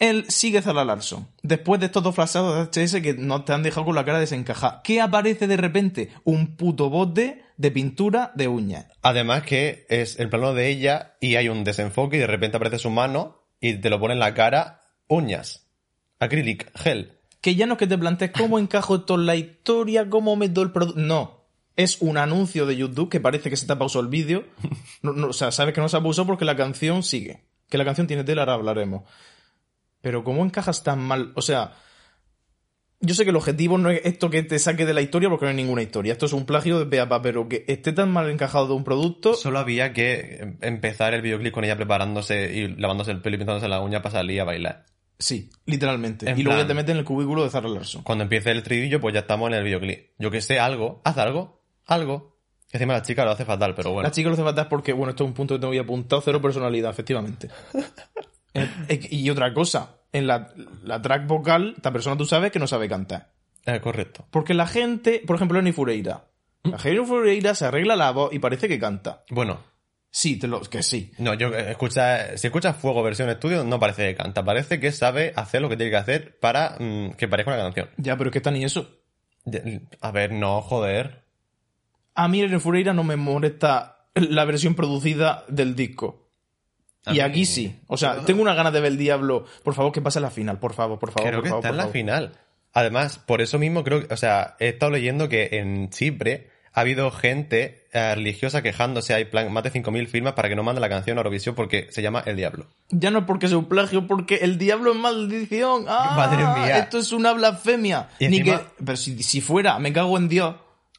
[0.01, 1.27] Él sigue Zara Larson.
[1.43, 4.17] Después de estos dos flashados de HS que no te han dejado con la cara
[4.17, 4.81] desencajada.
[4.83, 6.09] ¿Qué aparece de repente?
[6.23, 8.87] Un puto bote de pintura de uñas.
[9.03, 12.79] Además que es el plano de ella y hay un desenfoque y de repente aparece
[12.79, 15.67] su mano y te lo pone en la cara uñas.
[16.17, 17.19] Acrylic, gel.
[17.39, 20.63] Que ya no es que te plantees cómo encajo esto en la historia, cómo meto
[20.63, 20.99] el producto.
[20.99, 21.45] No.
[21.75, 24.45] Es un anuncio de YouTube que parece que se te ha pausado el vídeo.
[25.03, 27.43] No, no, o sea, sabes que no se ha pausado porque la canción sigue.
[27.69, 29.03] Que la canción tiene tela, ahora hablaremos.
[30.01, 31.31] Pero ¿cómo encajas tan mal?
[31.35, 31.73] O sea,
[32.99, 35.45] yo sé que el objetivo no es esto que te saque de la historia porque
[35.45, 36.13] no hay ninguna historia.
[36.13, 39.33] Esto es un plagio de Peapa, pero que esté tan mal encajado de un producto.
[39.33, 43.39] Solo había que em- empezar el videoclip con ella preparándose y lavándose el pelo y
[43.39, 44.85] pintándose la uña para salir a bailar.
[45.17, 46.29] Sí, literalmente.
[46.29, 48.01] En y luego plan- ya te meten en el cubículo de Zara Larson.
[48.03, 50.09] Cuando empiece el estribillo, pues ya estamos en el videoclip.
[50.17, 52.39] Yo que sé, algo, haz algo, algo.
[52.71, 54.07] Encima la chica lo hace fatal, pero bueno.
[54.07, 56.21] La chica lo hace fatal porque, bueno, esto es un punto que tengo ya apuntado,
[56.23, 57.49] cero personalidad, efectivamente.
[58.53, 62.59] Eh, eh, y otra cosa, en la, la track vocal, esta persona tú sabes que
[62.59, 63.31] no sabe cantar.
[63.65, 64.25] Eh, correcto.
[64.31, 66.25] Porque la gente, por ejemplo, Lenny Fureira.
[66.63, 69.23] La Jenny Fureira se arregla la voz y parece que canta.
[69.29, 69.59] Bueno,
[70.13, 71.13] Sí, te lo, que sí.
[71.19, 74.91] no, yo eh, escucha, si escuchas Fuego versión estudio, no parece que canta, parece que
[74.91, 77.89] sabe hacer lo que tiene que hacer para mm, que parezca una canción.
[77.95, 78.99] Ya, pero es que está ni eso.
[80.01, 81.23] A ver, no, joder.
[82.13, 86.20] A mí Lenny Fureira no me molesta la versión producida del disco.
[87.07, 87.79] Y mí- aquí sí.
[87.87, 89.45] O sea, tengo una ganas de ver el diablo.
[89.63, 90.59] Por favor, que pase a la final.
[90.59, 91.29] Por favor, por favor.
[91.29, 92.31] Creo por que favor, está por en la final.
[92.73, 96.81] Además, por eso mismo creo que, o sea, he estado leyendo que en Chipre ha
[96.81, 100.79] habido gente eh, religiosa quejándose, hay plan, más de 5.000 firmas para que no mande
[100.79, 102.67] la canción a Eurovisión porque se llama El Diablo.
[102.89, 105.83] Ya no es porque sea un plagio, porque el diablo es maldición.
[105.89, 106.13] ¡Ah!
[106.15, 106.77] Madre mía.
[106.77, 108.07] Esto es una blasfemia.
[108.19, 110.55] Y Ni encima- que, pero si, si fuera, me cago en Dios,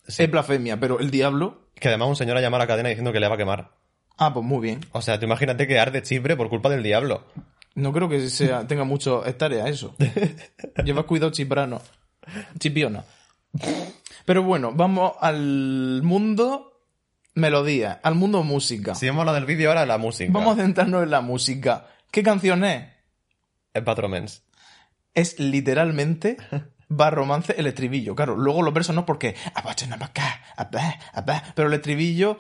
[0.07, 0.79] es blasfemia.
[0.79, 1.69] Pero el diablo.
[1.75, 3.71] Que además un señor ha llamado a la cadena diciendo que le va a quemar.
[4.17, 4.81] Ah, pues muy bien.
[4.93, 7.25] O sea, tú imagínate que arde Chipre por culpa del diablo.
[7.75, 9.95] No creo que sea, tenga mucho tarea eso.
[10.85, 11.81] Lleva cuidado chiprano.
[12.59, 13.05] Chipiona.
[14.25, 16.73] Pero bueno, vamos al mundo
[17.35, 18.95] melodía, al mundo música.
[18.95, 20.31] Si hemos hablado del vídeo, ahora la música.
[20.33, 21.87] Vamos a centrarnos en la música.
[22.11, 22.89] ¿Qué canción es?
[23.75, 24.43] Es Bad Romance.
[25.15, 26.37] Es literalmente
[27.01, 28.15] va romance el estribillo.
[28.15, 29.35] Claro, luego los versos no porque
[31.55, 32.39] pero el estribillo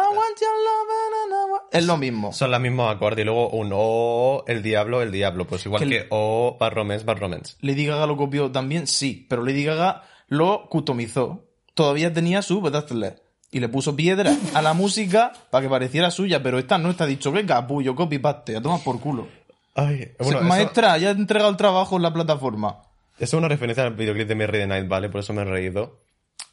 [0.00, 2.32] want your love, na, na, na", es lo mismo.
[2.32, 5.46] Son los mismos acordes y luego un O, el diablo, el diablo.
[5.46, 7.56] Pues igual Que O, Bad Romance, Bad Romance.
[7.60, 11.44] Lady Gaga lo copió también, sí, pero Lady Gaga lo customizó.
[11.74, 13.22] Todavía tenía su Bedazzler.
[13.50, 17.06] Y le puso piedra a la música para que pareciera suya, pero esta no está
[17.06, 19.26] dicho, que capullo, copy paste, a tomar por culo.
[19.74, 22.82] Ay, O sea, bueno, eso, Maestra, ya he entregado el trabajo en la plataforma.
[23.18, 25.08] eso es una referencia al videoclip de Mary the Night, ¿vale?
[25.08, 25.98] Por eso me he reído.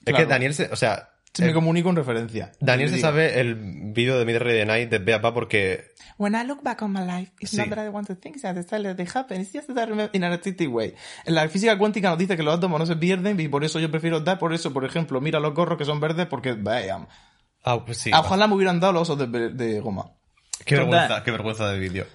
[0.05, 2.51] Es que Daniel se, o sea, Se eh, me comunico en referencia.
[2.59, 6.63] Daniel se sabe el vídeo de Mary the Night de Beapa porque When I look
[6.63, 7.57] back on my life, it's Sí.
[7.57, 9.89] not that I want to think that it's that they happen, it's just that I
[9.89, 10.93] remember in an artistic way.
[11.25, 13.79] En la física cuántica nos dice que los átomos no se pierden y por eso
[13.81, 17.05] yo prefiero dar, por eso, por ejemplo, mira los gorros que son verdes porque, bam.
[17.63, 18.11] Ah, pues sí.
[18.13, 20.11] Ah, Ojalá me hubieran dado los osos de, de goma.
[20.63, 20.89] Qué Total.
[20.91, 22.05] vergüenza, qué vergüenza de vídeo.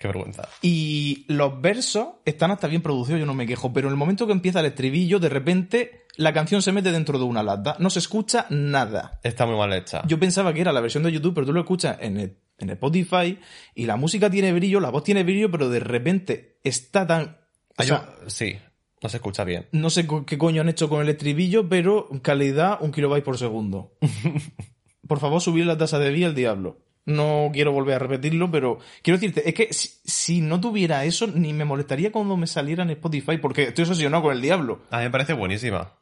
[0.00, 0.48] Qué vergüenza.
[0.60, 4.26] Y los versos están hasta bien producidos, yo no me quejo, pero en el momento
[4.26, 7.76] que empieza el estribillo, de repente la canción se mete dentro de una lata.
[7.78, 9.20] No se escucha nada.
[9.22, 10.02] Está muy mal hecha.
[10.06, 12.70] Yo pensaba que era la versión de YouTube, pero tú lo escuchas en, el- en
[12.70, 13.38] Spotify
[13.74, 17.38] y la música tiene brillo, la voz tiene brillo, pero de repente está tan...
[17.76, 18.56] O sea, sí,
[19.02, 19.66] no se escucha bien.
[19.72, 23.96] no sé qué coño han hecho con el estribillo, pero calidad un kilobyte por segundo.
[25.06, 26.78] Por favor, subir la tasa de vía al diablo.
[27.04, 31.26] No quiero volver a repetirlo, pero quiero decirte, es que si, si no tuviera eso,
[31.26, 34.80] ni me molestaría cuando me saliera en Spotify, porque estoy obsesionado con el diablo.
[34.90, 35.92] A mí me parece buenísima.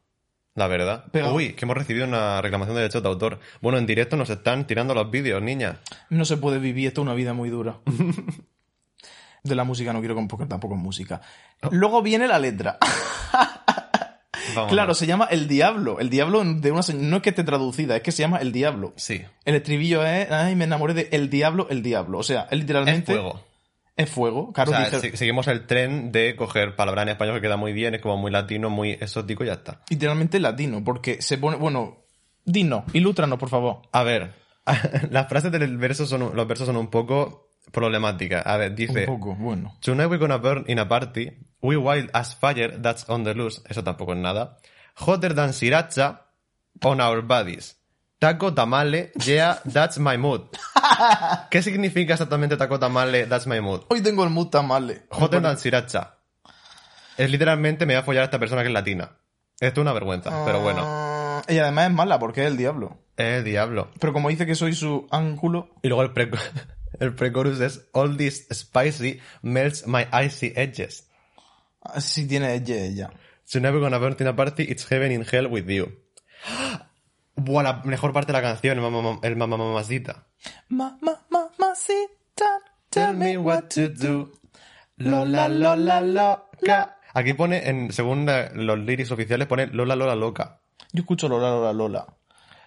[0.55, 1.05] La verdad.
[1.13, 3.41] Pero- Uy, que hemos recibido una reclamación de derechos de autor.
[3.61, 5.81] Bueno, en directo nos están tirando los vídeos, niña.
[6.11, 7.79] No se puede vivir, esto es una vida muy dura.
[9.45, 11.21] De la música no quiero porque tampoco es música.
[11.73, 12.79] Luego viene la letra.
[14.69, 15.99] Claro, se llama El Diablo.
[15.99, 18.93] El Diablo de una no es que esté traducida, es que se llama El Diablo.
[18.97, 19.23] Sí.
[19.45, 22.19] El estribillo es, ay, me enamoré de El Diablo, El Diablo.
[22.19, 23.13] O sea, es Es literalmente...
[23.13, 23.41] fuego.
[23.97, 24.49] Es fuego.
[24.49, 27.95] O Claro, sea, seguimos el tren de coger palabras en español que queda muy bien,
[27.95, 29.83] es como muy latino, muy exótico y ya está.
[29.91, 31.99] literalmente latino, porque se pone, bueno,
[32.45, 33.83] dinos, ilústranos, por favor.
[33.93, 34.33] A ver,
[35.11, 38.47] las frases del verso son, los versos son un poco problemáticas.
[38.47, 39.01] A ver, dice...
[39.01, 39.77] Un poco, bueno.
[39.81, 41.31] Tonight we're gonna burn in a party.
[41.61, 43.61] We wild as fire, that's on the loose.
[43.69, 44.57] Eso tampoco es nada.
[44.97, 46.23] Hotter than sriracha
[46.83, 47.79] on our bodies.
[48.23, 50.43] Taco tamale, yeah, that's my mood.
[51.51, 53.81] ¿Qué significa exactamente taco tamale, that's my mood?
[53.89, 55.03] Hoy tengo el mood tan mal.
[55.11, 56.19] Hotter than sriracha.
[57.19, 59.17] Es literalmente me voy a follar a esta persona que es latina.
[59.59, 60.83] Esto es una vergüenza, pero bueno.
[60.85, 62.97] Ah, Y además es mala, porque es el diablo.
[63.17, 63.91] Es el diablo.
[63.99, 66.31] Pero como dice que soy su ángulo, Y luego el, pre
[67.01, 71.09] el pre-chorus es All this spicy melts my icy edges.
[71.99, 73.11] sí tiene ella, ella.
[73.43, 75.91] So never gonna burn in a party, it's heaven in hell with you.
[77.37, 80.27] Buah, la mejor parte de la canción, el mamá, el mamá mamacita.
[80.69, 84.33] Ma, ma, mamacita, Tell me what to do.
[84.99, 86.99] Lola, Lola, loca.
[87.15, 90.61] Aquí pone, en, según los lyrics oficiales, pone Lola, Lola, loca.
[90.93, 92.07] Yo escucho Lola, Lola, Lola.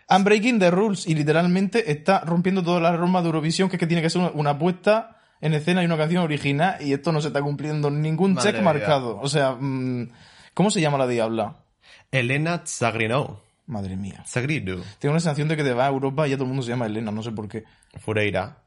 [0.09, 3.79] I'm breaking the rules y literalmente está rompiendo todas las normas de Eurovisión, que es
[3.79, 7.21] que tiene que ser una, puesta en escena y una canción original y esto no
[7.21, 8.63] se está cumpliendo ningún Madre check mía.
[8.63, 9.19] marcado.
[9.19, 10.11] O sea, mm,
[10.53, 11.63] ¿cómo se llama la diabla?
[12.11, 13.44] Elena Zagrinou.
[13.67, 14.23] Madre mía.
[14.27, 14.83] Zagrinou.
[14.99, 16.69] Tengo una sensación de que te vas a Europa y ya todo el mundo se
[16.69, 17.63] llama Elena, no sé por qué.
[17.99, 18.63] Fureira.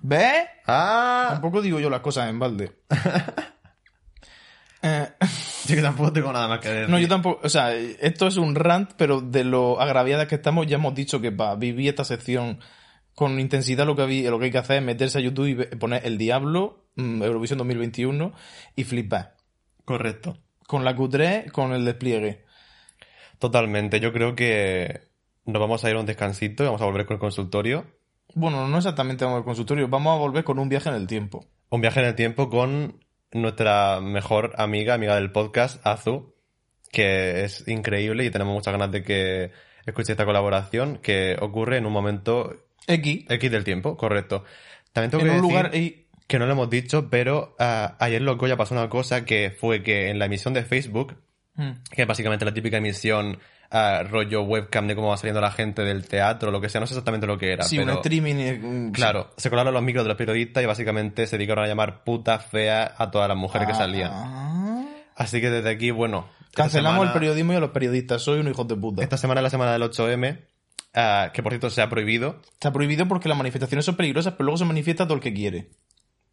[0.00, 0.46] ¿Ves?
[0.66, 1.26] ¡Ah!
[1.32, 2.72] Tampoco digo yo las cosas en balde.
[4.80, 5.08] Eh,
[5.66, 6.88] Yo que tampoco tengo nada más que decir.
[6.88, 7.40] no, yo tampoco.
[7.44, 11.20] O sea, esto es un rant, pero de lo agraviadas que estamos, ya hemos dicho
[11.20, 12.60] que para vivir esta sección
[13.16, 16.06] con intensidad lo que, lo que hay que hacer es meterse a YouTube y poner
[16.06, 18.32] El Diablo, mm, Eurovisión 2021
[18.76, 19.34] y flipar.
[19.84, 20.38] Correcto.
[20.68, 22.44] Con la Q3, con el despliegue.
[23.38, 24.00] Totalmente.
[24.00, 25.00] Yo creo que
[25.44, 27.86] nos vamos a ir a un descansito y vamos a volver con el consultorio.
[28.34, 31.46] Bueno, no exactamente vamos al consultorio, vamos a volver con un viaje en el tiempo.
[31.70, 33.00] Un viaje en el tiempo con
[33.32, 36.34] nuestra mejor amiga, amiga del podcast, Azu,
[36.92, 39.50] que es increíble y tenemos muchas ganas de que
[39.86, 42.54] escuche esta colaboración que ocurre en un momento
[42.86, 44.44] X, X del tiempo, correcto.
[44.92, 46.06] También tengo en que un decir lugar Y.
[46.26, 49.82] que no lo hemos dicho, pero ah, ayer loco ya pasó una cosa que fue
[49.82, 51.16] que en la emisión de Facebook,
[51.58, 51.70] Mm.
[51.90, 53.36] que es básicamente la típica emisión
[53.72, 56.86] ah, rollo webcam de cómo va saliendo la gente del teatro, lo que sea, no
[56.86, 57.90] sé exactamente lo que era, Sí, pero...
[57.90, 58.34] un streaming.
[58.36, 61.68] eh, mm, Claro, se colaron los micros de los periodistas y básicamente se dedicaron a
[61.68, 64.10] llamar puta fea a todas las mujeres que salían.
[64.14, 64.86] Ah.
[65.16, 66.28] Así que desde aquí, bueno.
[66.54, 68.22] Cancelamos el periodismo y a los periodistas.
[68.22, 69.02] Soy un hijo de puta.
[69.02, 70.38] Esta semana es la semana del 8M,
[70.94, 72.40] ah, que por cierto se ha prohibido.
[72.52, 75.70] Está prohibido porque las manifestaciones son peligrosas, pero luego se manifiesta todo el que quiere.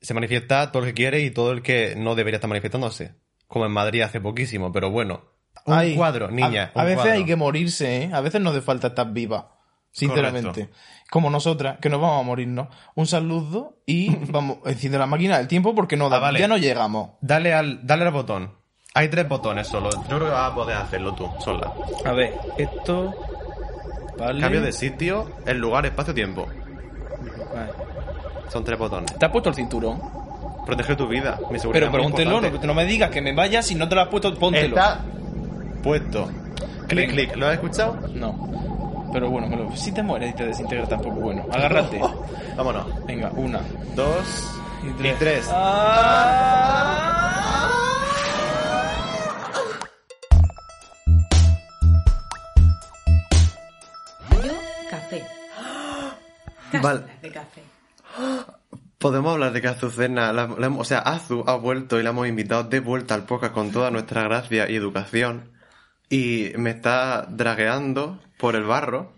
[0.02, 3.16] Se manifiesta todo el que quiere y todo el que no debería estar manifestándose.
[3.48, 5.22] Como en Madrid hace poquísimo, pero bueno.
[5.66, 6.72] Un Ay, cuadro, niña.
[6.76, 7.14] A, a un veces cuadro.
[7.14, 8.10] hay que morirse, ¿eh?
[8.14, 9.52] A veces no hace falta estar viva.
[9.92, 10.50] Sinceramente.
[10.50, 10.76] Correcto.
[11.10, 12.68] Como nosotras, que nos vamos a morirnos.
[12.96, 16.40] Un saludo y vamos, enciende la máquina del tiempo porque no da, Ah, vale.
[16.40, 17.12] ya no llegamos.
[17.22, 18.52] Dale al, dale al botón.
[18.94, 19.90] Hay tres botones solo.
[19.92, 21.74] Yo creo que vas a poder hacerlo tú, sola.
[22.06, 23.14] A ver, esto.
[24.18, 24.40] Vale.
[24.42, 26.48] Cambio de sitio, el lugar, espacio, tiempo.
[27.54, 27.72] Vale.
[28.50, 29.14] Son tres botones.
[29.18, 30.00] ¿Te has puesto el cinturón?
[30.66, 31.40] Protege tu vida.
[31.52, 34.02] Mi seguridad Pero pregúntelo, no, no me digas que me vayas si no te lo
[34.02, 34.76] has puesto, póntelo.
[34.76, 35.00] Está
[35.84, 36.28] puesto.
[36.88, 37.14] Clic, Venga.
[37.14, 37.36] clic.
[37.36, 37.98] ¿Lo has escuchado?
[38.14, 39.10] No.
[39.14, 41.46] Pero bueno, me lo- si te mueres y te desintegras tampoco bueno.
[41.52, 42.02] Agárrate.
[42.58, 42.86] Vámonos.
[43.06, 43.60] Venga, una.
[43.96, 44.52] Dos
[44.84, 45.48] Y y tres.
[54.44, 54.54] Yo,
[54.90, 55.24] café.
[56.82, 57.02] Vale.
[57.22, 57.62] De café.
[59.06, 62.10] Podemos hablar de que Azucena, la- la hemos- o sea, Azu ha vuelto y la
[62.10, 65.52] hemos invitado de vuelta al podcast con toda nuestra gracia y educación.
[66.10, 69.14] Y me está dragueando por el barro.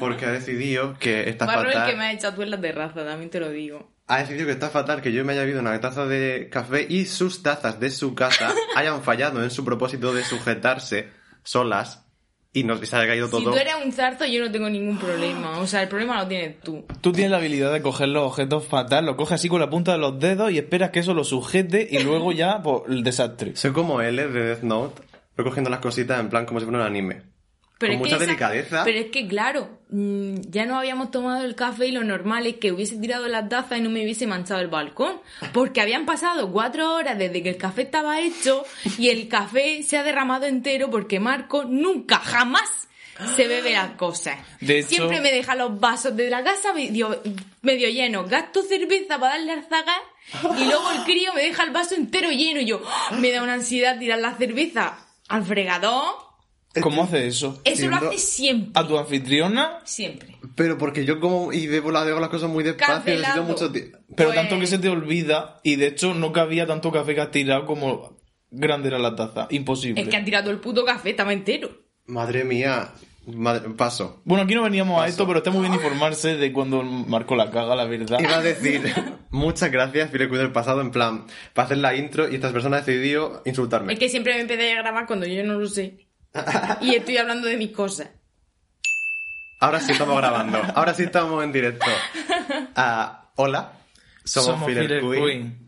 [0.00, 1.90] Porque ha decidido que está Barro el fatal.
[1.92, 3.92] que me ha echado tú en la terraza, también te lo digo.
[4.08, 7.06] Ha decidido que está fatal que yo me haya bebido una taza de café y
[7.06, 11.10] sus tazas de su casa hayan fallado en su propósito de sujetarse
[11.44, 12.06] solas
[12.52, 13.52] y, nos, y se haya caído Si todo.
[13.52, 15.58] tú eres un zarzo, yo no tengo ningún problema.
[15.60, 16.84] O sea, el problema lo tienes tú.
[17.00, 19.92] Tú tienes la habilidad de coger los objetos fatal, lo coges así con la punta
[19.92, 23.54] de los dedos y esperas que eso lo sujete y luego ya, pues, el desastre.
[23.56, 25.02] Soy como L de Death Note,
[25.36, 27.22] voy cogiendo las cositas en plan como si fuera un anime.
[27.80, 28.84] Pero Con es mucha que esa- delicadeza.
[28.84, 32.56] Pero es que, claro, mm, ya no habíamos tomado el café y lo normal es
[32.56, 35.18] que hubiese tirado la taza y no me hubiese manchado el balcón.
[35.54, 38.64] Porque habían pasado cuatro horas desde que el café estaba hecho
[38.98, 42.68] y el café se ha derramado entero porque Marco nunca, jamás
[43.34, 44.36] se bebe las cosas.
[44.60, 47.22] De hecho- Siempre me deja los vasos de la casa medio,
[47.62, 48.28] medio llenos.
[48.28, 50.00] Gasto cerveza para darle al zagar
[50.58, 53.16] y luego el crío me deja el vaso entero lleno y yo ¡ah!
[53.18, 56.28] me da una ansiedad tirar la cerveza al fregador.
[56.80, 57.60] ¿Cómo hace eso?
[57.64, 58.70] Eso lo hace siempre.
[58.80, 59.78] ¿A tu anfitriona?
[59.84, 60.36] Siempre.
[60.54, 63.98] Pero porque yo como y bebo la dejo las cosas muy despacio, necesito mucho tiempo.
[64.16, 67.20] Pero Pues- tanto que se te olvida y de hecho no cabía tanto café que
[67.22, 68.18] has tirado como
[68.50, 69.48] grande era la taza.
[69.50, 70.00] Imposible.
[70.00, 71.70] Es que han tirado el puto café, estaba entero.
[72.06, 72.92] Madre mía,
[73.26, 74.22] madre- paso.
[74.24, 77.50] Bueno, aquí no veníamos a esto, pero está muy bien informarse de cuando Marco la
[77.50, 78.18] caga, la verdad.
[78.20, 78.82] Iba a decir,
[79.30, 82.80] muchas gracias, Filecuid del pasado, en plan, para hacer la intro y esta persona ha
[82.82, 83.92] decidido insultarme.
[83.92, 86.06] Es que siempre me empecé a grabar cuando yo no lo sé.
[86.80, 88.08] Y estoy hablando de mis cosas.
[89.60, 91.84] Ahora sí estamos grabando, ahora sí estamos en directo.
[92.74, 93.72] Ah, hola,
[94.24, 95.66] somos, Filler, Filler Queen.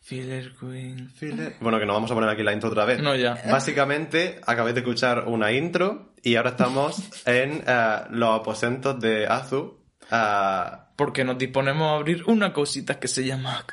[0.00, 1.10] Filler Queen.
[1.12, 3.00] Filler- Bueno, que no vamos a poner aquí la intro otra vez.
[3.00, 3.42] No, ya.
[3.50, 9.78] Básicamente, acabéis de escuchar una intro y ahora estamos en ah, los aposentos de Azu.
[10.10, 13.64] Ah, Porque nos disponemos a abrir una cosita que se llama...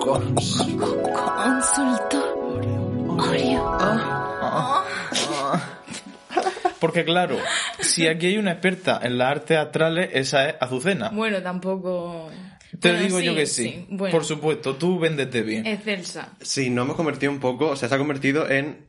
[0.00, 2.16] Consulta.
[6.82, 7.38] Porque claro,
[7.78, 11.10] si aquí hay una experta en las artes astrales, esa es Azucena.
[11.10, 12.28] Bueno, tampoco.
[12.80, 13.86] Te Bueno, digo yo que sí.
[13.88, 15.64] Bueno, Por supuesto, tú véndete bien.
[15.64, 16.30] Excelsa.
[16.40, 18.84] sí, no hemos convertido un poco, o sea, se ha convertido en...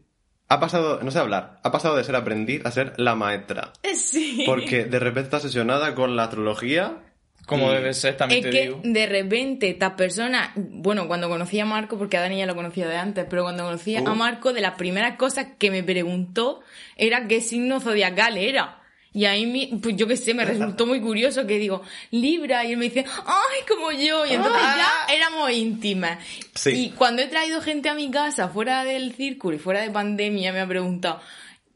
[0.50, 3.72] Ha pasado, no sé hablar, ha pasado de ser aprendiz a ser la maestra.
[3.96, 4.42] Sí.
[4.48, 6.98] Porque de repente está obsesionada con la astrología.
[7.46, 8.80] Como debe ser, también Es te que digo.
[8.84, 12.88] de repente estas personas, bueno, cuando conocí a Marco, porque a Dani ya lo conocía
[12.88, 14.08] de antes, pero cuando conocí Uh.
[14.08, 16.62] a Marco, de las primeras cosas que me preguntó
[16.96, 18.80] era qué signo zodiacal era.
[19.16, 22.72] Y ahí, mi- pues yo qué sé, me resultó muy curioso que digo, Libra, y
[22.72, 24.26] él me dice, ¡ay, como yo!
[24.26, 26.18] Y entonces ya éramos íntimas.
[26.56, 26.70] Sí.
[26.86, 30.52] Y cuando he traído gente a mi casa fuera del círculo y fuera de pandemia,
[30.52, 31.20] me ha preguntado,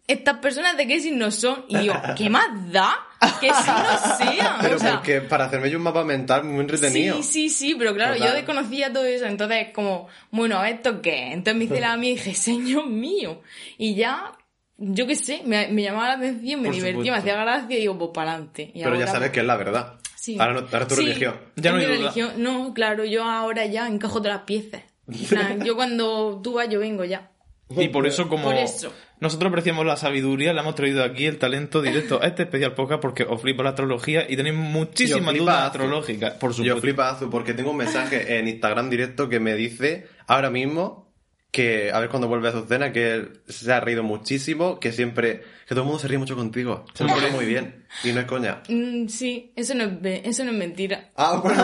[0.08, 1.66] ¿estas personas de qué signo son?
[1.68, 2.96] Y digo, ¿qué más da?
[3.40, 4.58] ¿Qué sean?
[4.62, 7.18] Pero O sea, porque para hacerme yo un mapa mental muy entretenido.
[7.18, 8.30] Sí, sí, sí, pero claro, Total.
[8.30, 11.32] yo desconocía todo eso, entonces como, bueno, ¿esto qué?
[11.32, 13.42] Entonces me hice la mía y dije, señor mío.
[13.78, 14.34] Y ya,
[14.78, 17.12] yo qué sé, me, me llamaba la atención, me Por divertía, supuesto.
[17.12, 18.72] me hacía gracia y digo, pues para adelante.
[18.74, 19.94] Pero ya sabes que es la verdad.
[20.16, 20.38] Sí.
[20.40, 21.36] Ahora, no, ahora tu Sí, religión.
[21.56, 22.32] Ya no es hay religión.
[22.38, 24.82] No, claro, yo ahora ya encajo todas las piezas.
[25.64, 27.32] Yo cuando tú vas, yo vengo ya.
[27.70, 28.92] Y por eso, como Por eso.
[29.20, 33.02] Nosotros apreciamos la sabiduría, le hemos traído aquí el talento directo a este especial podcast
[33.02, 36.82] porque os flipa la astrología y tenéis muchísimas dudas astrológicas, por Yo supuesto.
[36.82, 41.08] flipazo porque tengo un mensaje en Instagram directo que me dice ahora mismo
[41.50, 45.40] que a ver cuando vuelve a Azucena que él se ha reído muchísimo, que siempre
[45.68, 46.86] que todo el mundo se ríe mucho contigo.
[46.94, 48.62] Se lo pone muy bien y no es coña.
[48.70, 49.92] Mm, sí, eso no es,
[50.26, 51.10] eso no es mentira.
[51.15, 51.63] Ah, bueno.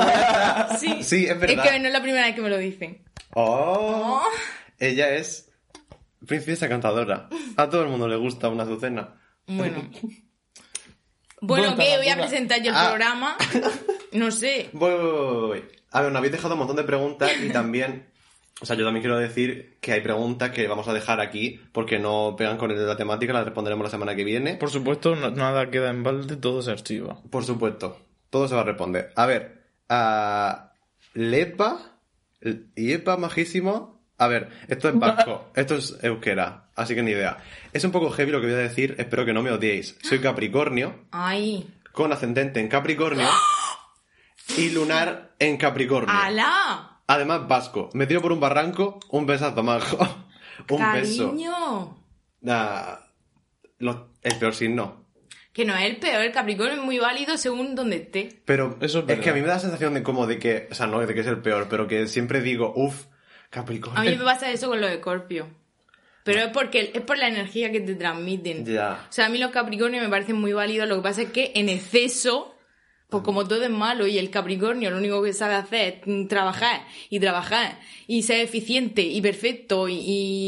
[0.80, 1.64] Sí, Sí, es verdad.
[1.66, 3.04] Es que no es la primera vez que me lo dicen.
[3.36, 4.24] Oh,
[4.80, 5.52] ella es
[6.28, 7.30] princesa cantadora.
[7.58, 9.16] A todo el mundo le gusta una Azucena.
[9.48, 9.76] Bueno.
[9.82, 10.24] ¿Dónde
[11.42, 12.88] Bueno, la voy a presentar yo el Ah.
[12.90, 13.38] programa.
[14.14, 14.70] No sé.
[14.74, 15.64] Voy, voy, voy, voy.
[15.92, 18.06] A ver, nos habéis dejado un montón de preguntas y también
[18.62, 21.98] O sea, yo también quiero decir que hay preguntas que vamos a dejar aquí porque
[22.00, 24.56] no pegan con el de la temática, las responderemos la semana que viene.
[24.56, 27.20] Por supuesto, no- nada queda en balde, todo se archiva.
[27.32, 27.98] Por supuesto,
[28.30, 29.12] todo se va a responder.
[29.16, 30.74] A ver, a
[31.16, 31.98] Lepa,
[32.76, 33.93] Iepa majísimo.
[34.24, 37.38] A ver, esto es vasco, esto es euskera, así que ni idea.
[37.74, 39.98] Es un poco heavy lo que voy a decir, espero que no me odiéis.
[40.02, 43.28] Soy Capricornio, Ay, con ascendente en Capricornio
[44.58, 46.14] y lunar en Capricornio.
[46.16, 47.02] ¡Alá!
[47.08, 47.90] Además, vasco.
[47.94, 49.98] Me tiro por un barranco, un besazo majo.
[50.70, 51.28] un beso.
[51.32, 51.98] Cariño.
[52.48, 53.00] Ah,
[53.80, 55.04] lo- el peor signo.
[55.52, 58.42] Que no es el peor, el Capricornio es muy válido según donde esté.
[58.46, 60.68] Pero Eso es es, que a mí me da la sensación de como de que,
[60.72, 63.06] o sea, no de que es el peor, pero que siempre digo, uff,
[63.54, 64.02] Capricornio.
[64.02, 65.48] A mí me pasa eso con los Escorpios.
[66.24, 68.66] Pero es porque es por la energía que te transmiten.
[68.66, 69.06] Ya.
[69.08, 70.90] O sea, a mí los Capricornios me parecen muy válidos.
[70.90, 72.53] Lo que pasa es que en exceso,
[73.14, 76.82] pues como todo es malo y el Capricornio lo único que sabe hacer es trabajar
[77.10, 79.96] y trabajar y ser eficiente y perfecto y,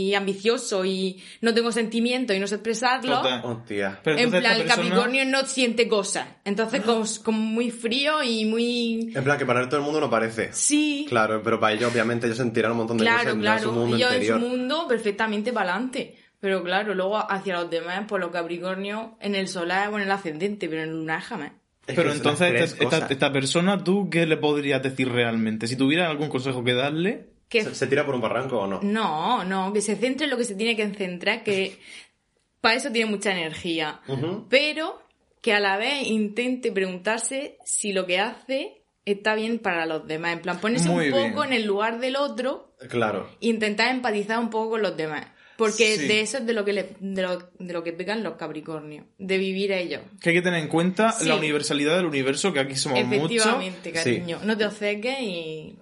[0.10, 3.22] y ambicioso y no tengo sentimientos y no sé expresarlo.
[3.44, 4.00] Hostia.
[4.04, 6.28] Pero en plan, el persona- Capricornio no siente cosas.
[6.44, 9.14] Entonces, como, como muy frío y muy...
[9.16, 10.52] En plan, que para todo el mundo no parece.
[10.52, 13.64] Sí, Claro, pero para ellos, obviamente, ellos sentirán un montón de claro, cosas en claro.
[13.64, 16.16] su mundo Ellos en su mundo perfectamente para adelante.
[16.40, 20.12] Pero claro, luego hacia los demás, pues los Capricornios en el solar o en el
[20.12, 21.54] ascendente, pero en el lunar jamás.
[21.88, 22.76] Es Pero entonces,
[23.10, 25.68] esta, persona, ¿tú qué le podrías decir realmente?
[25.68, 28.80] Si tuvieras algún consejo que darle, Que ¿Se, se tira por un barranco o no?
[28.82, 31.78] No, no, que se centre en lo que se tiene que centrar, que
[32.62, 34.02] para eso tiene mucha energía.
[34.50, 35.00] Pero
[35.42, 40.34] que a la vez intente preguntarse si lo que hace está bien para los demás.
[40.34, 41.54] En plan, ponerse Muy un poco bien.
[41.54, 43.30] en el lugar del otro Claro.
[43.40, 45.28] e intentar empatizar un poco con los demás.
[45.58, 46.08] Porque Sí.
[46.08, 49.06] de eso es de lo que le- de lo, de lo que pecan los Capricornios,
[49.18, 50.02] de vivir ellos.
[50.22, 51.28] que hay que tener en cuenta Sí.
[51.28, 53.32] la universalidad del universo, que aquí somos muchos.
[53.32, 54.40] Efectivamente, cariño.
[54.44, 55.80] No te obceques y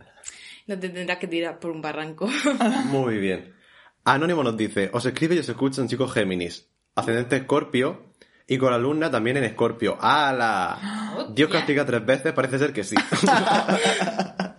[0.67, 2.27] no te tendrás que tirar por un barranco.
[2.85, 3.53] Muy bien.
[4.05, 8.11] Anónimo nos dice, os escribe y os escucha un chico Géminis, ascendente Escorpio
[8.45, 9.97] y con la luna también en Escorpio.
[10.01, 11.27] ¡Hala!
[11.33, 12.95] Dios castiga tres veces, parece ser que sí.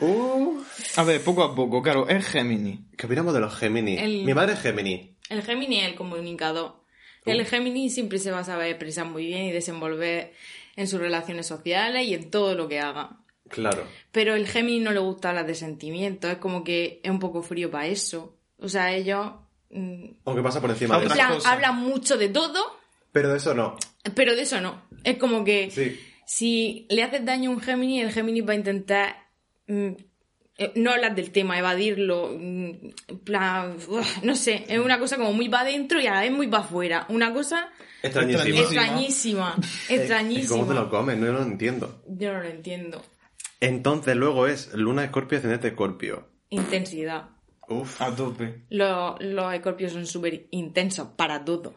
[0.00, 0.62] uh,
[0.96, 2.80] A ver, poco a poco, claro, es Gemini.
[2.96, 4.00] ¿Qué opinamos de los Géminis?
[4.00, 5.16] El- Mi madre es Gémini.
[5.28, 6.76] El Gemini es el comunicador.
[7.24, 10.32] El Gemini siempre se va a saber expresar muy bien y desenvolver
[10.76, 13.18] en sus relaciones sociales y en todo lo que haga.
[13.48, 13.84] Claro.
[14.12, 17.42] Pero el Gemini no le gusta hablar de sentimientos, es como que es un poco
[17.42, 18.36] frío para eso.
[18.58, 19.32] O sea, ellos
[19.70, 21.50] mm, Aunque pasa por encima de cosa.
[21.52, 22.60] hablan mucho de todo,
[23.10, 23.76] Pero de eso no.
[24.14, 24.82] pero de eso no.
[25.02, 25.98] Es como que Sí.
[26.26, 29.25] si le haces daño a un Gemini, el Gemini va a intentar mm,
[29.68, 32.34] no hablar del tema, evadirlo.
[32.38, 36.20] mm, plan, uf, no sé, es una cosa como muy para adentro y a la
[36.20, 37.06] vez muy para afuera.
[37.08, 37.68] Una cosa.
[38.02, 38.60] Extrañísima.
[38.60, 39.56] extrañísima,
[39.88, 40.48] extrañísima.
[40.48, 41.18] ¿Cómo te lo comes?
[41.18, 42.02] No lo entiendo.
[42.06, 43.02] Yo no lo entiendo.
[43.60, 46.28] Entonces luego es Luna Escorpio, ascendente Escorpio.
[46.50, 47.30] Intensidad.
[47.68, 48.62] Uf, A tope.
[48.70, 51.74] Los, los escorpios son súper intensos para todo.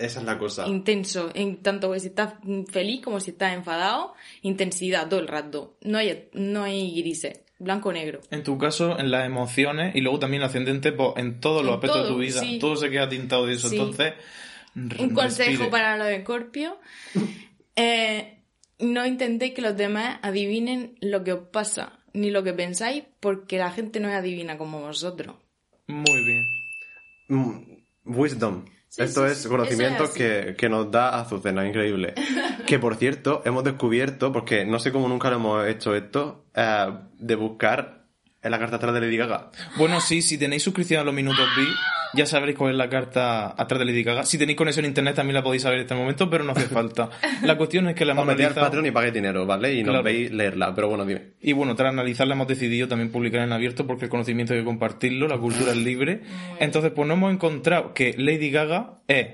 [0.00, 0.66] Esa es la cosa.
[0.66, 2.34] Intenso, en tanto que si estás
[2.70, 5.76] feliz como si estás enfadado, intensidad todo el rato.
[5.82, 8.20] No hay, no hay grises, blanco o negro.
[8.30, 11.72] En tu caso, en las emociones y luego también el ascendente pues, en todos los
[11.72, 12.40] En aspectos de tu vida.
[12.40, 12.58] sí.
[12.58, 13.68] Todo se queda tintado de eso.
[13.68, 13.76] Sí.
[13.76, 14.14] Entonces,
[14.74, 16.74] Un consejo para los escorpios.
[17.76, 18.38] eh,
[18.78, 23.58] no intentéis que los demás adivinen lo que os pasa, ni lo que pensáis, porque
[23.58, 25.36] la gente no es adivina como vosotros.
[25.86, 26.44] Muy bien.
[27.28, 27.60] Mm,
[28.06, 28.64] Wisdom.
[28.90, 29.48] Sí, Esto sí, es sí.
[29.48, 32.12] conocimiento es que, que nos da Azucena, increíble.
[32.66, 36.92] que por cierto, hemos descubierto, porque no sé cómo nunca lo hemos hecho esto, eh,
[37.16, 38.04] de buscar
[38.42, 39.52] en la carta atrás de Lady Gaga.
[39.76, 41.62] Bueno, sí, si tenéis suscripción a los minutos B,
[42.14, 44.24] ya sabréis cuál es la carta atrás de Lady Gaga.
[44.24, 46.66] Si tenéis conexión a internet también la podéis saber en este momento, pero no hace
[46.68, 47.10] falta.
[47.42, 48.60] La cuestión es que la Os hemos analizado.
[48.66, 49.72] Patreon y paguéis dinero, ¿vale?
[49.74, 50.02] Y Claro.
[50.02, 51.32] veis leerla, pero bueno, dime.
[51.40, 54.64] Y bueno, tras analizarla hemos decidido también publicar en abierto porque el conocimiento hay que
[54.64, 56.22] compartirlo, la cultura es libre.
[56.58, 59.26] Entonces, pues no hemos encontrado que Lady Gaga es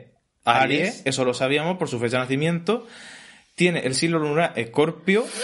[0.45, 0.81] Aries.
[0.89, 2.87] Aries, eso lo sabíamos por su fecha de nacimiento.
[3.55, 5.25] Tiene el signo lunar Escorpio.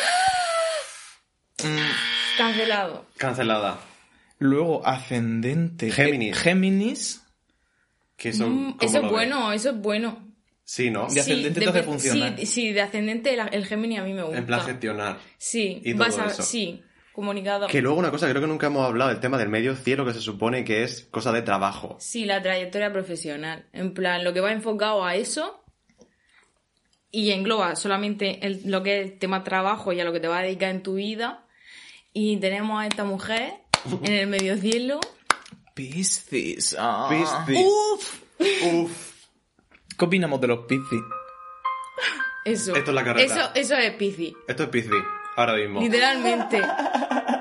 [1.63, 3.07] Mm, Cancelado.
[3.17, 3.79] Cancelada.
[4.39, 6.37] luego ascendente Géminis.
[6.37, 7.22] eh, Géminis.
[8.23, 9.11] Que Mm, ¿cómo eso es ves?
[9.11, 10.29] bueno, eso es bueno.
[10.65, 11.09] Sí, ¿no?
[11.09, 12.39] De ascendente te hace funcionar.
[12.39, 14.39] Sí, sí, de ascendente el, el Gemini a mí me gusta.
[14.39, 15.19] En plan gestionar.
[15.37, 16.43] Sí, y vas a, eso.
[16.43, 16.81] sí,
[17.13, 17.67] comunicado.
[17.67, 20.13] Que luego una cosa, creo que nunca hemos hablado del tema del medio cielo, que
[20.15, 21.97] se supone que es cosa de trabajo.
[21.99, 23.67] Sí, la trayectoria profesional.
[23.73, 25.59] En plan, lo que va enfocado a eso
[27.11, 30.29] y engloba solamente el- lo que es el tema trabajo y a lo que te
[30.29, 31.45] va a dedicar en tu vida.
[32.15, 33.55] Y tenemos a esta mujer
[34.05, 35.01] en el medio cielo.
[35.75, 36.77] Piscis.
[36.79, 37.09] ah.
[37.09, 37.65] Piscis.
[37.65, 38.23] ¡Uf!
[38.73, 39.13] Uf.
[39.99, 41.01] ¿Qué opinamos de los Piscis?
[42.45, 42.75] Eso.
[42.75, 43.25] Esto es la carrera.
[43.35, 44.35] Eso, eso es Piscis.
[44.49, 44.93] Esto es Piscis.
[45.37, 45.81] ahora mismo.
[45.81, 46.63] Literalmente.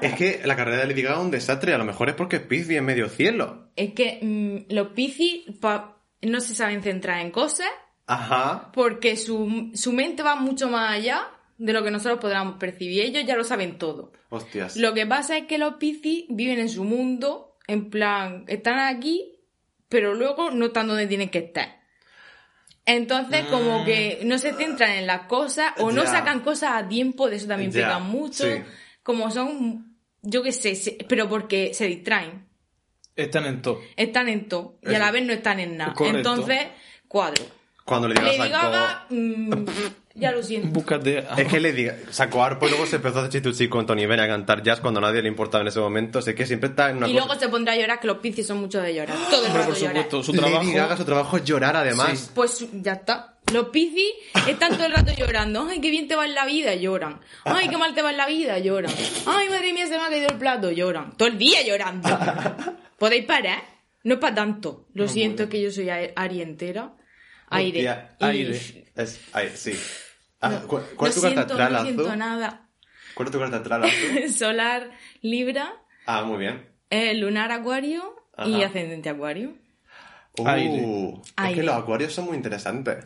[0.01, 1.75] Es que la carrera de Lady Gaga es un desastre.
[1.75, 3.67] A lo mejor es porque es Piscis en medio cielo.
[3.75, 5.43] Es que mm, los piscis
[6.23, 7.69] no se saben centrar en cosas
[8.07, 8.71] Ajá.
[8.73, 11.29] porque su, su mente va mucho más allá
[11.59, 13.03] de lo que nosotros podamos percibir.
[13.03, 14.11] Ellos ya lo saben todo.
[14.29, 14.75] Hostias.
[14.75, 19.39] Lo que pasa es que los piscis viven en su mundo, en plan, están aquí,
[19.89, 21.79] pero luego no están donde tienen que estar.
[22.85, 26.07] Entonces, como que no se centran en las cosas o no Mm.
[26.07, 28.43] Sacan cosas a tiempo, de eso también pecan mucho.
[28.43, 28.61] sí.
[29.03, 32.45] Como son, yo qué sé, se- pero porque se distraen.
[33.15, 33.79] Están en todo.
[33.95, 35.93] Están en todo y a la vez no están en nada.
[35.93, 36.17] Correcto.
[36.17, 36.67] Entonces,
[37.07, 37.43] cuadro.
[37.85, 38.71] Cuando Lady Gaga Lady sacó...
[38.71, 39.65] Gaga, mm,
[40.15, 40.67] ya lo siento.
[40.69, 41.25] Búscate.
[41.37, 44.05] Es que Lady Gaga sacó arpo y luego se empezó a hacer chistuchi con Tony
[44.05, 46.21] Bennett a cantar jazz cuando a nadie le importaba en ese momento.
[46.21, 47.25] Sé que siempre está en una Y cosa...
[47.25, 49.15] luego se pondrá a llorar, que los piscis son muchos de llorar.
[49.29, 49.95] Todo el rato por llorar.
[50.03, 50.71] supuesto, su Lady trabajo.
[50.73, 52.19] Gaga, su trabajo es llorar además.
[52.19, 52.31] Sí.
[52.35, 53.27] Pues ya está.
[53.51, 54.11] Los piscis
[54.47, 55.67] están todo el rato llorando.
[55.69, 57.19] Ay, qué bien te va en la vida, lloran.
[57.43, 58.91] Ay, qué mal te va en la vida, lloran.
[59.25, 61.17] Ay, madre mía, se me ha caído el plato, lloran.
[61.17, 62.07] Todo el día llorando.
[62.97, 63.61] ¿Podéis parar?
[64.03, 64.85] No es para tanto.
[64.93, 66.11] Lo siento, es que yo soy a-
[67.51, 67.81] Aire.
[68.19, 68.85] Y- aire.
[68.95, 69.73] Es, ay, sí.
[70.39, 72.69] Ah, No, ¿cu- ¿Cuál es tu lo carta siento, astral, no siento nada.
[73.13, 73.89] ¿Cuál es tu carta astral?
[74.35, 74.91] Solar,
[75.21, 75.73] Libra,
[76.05, 76.67] Ah, muy bien.
[76.89, 79.53] eh, lunar, Acuario y ascendente Acuario.
[80.37, 80.77] Uh, Aire.
[81.25, 81.55] Es Aire.
[81.59, 83.03] que los acuarios son muy interesantes.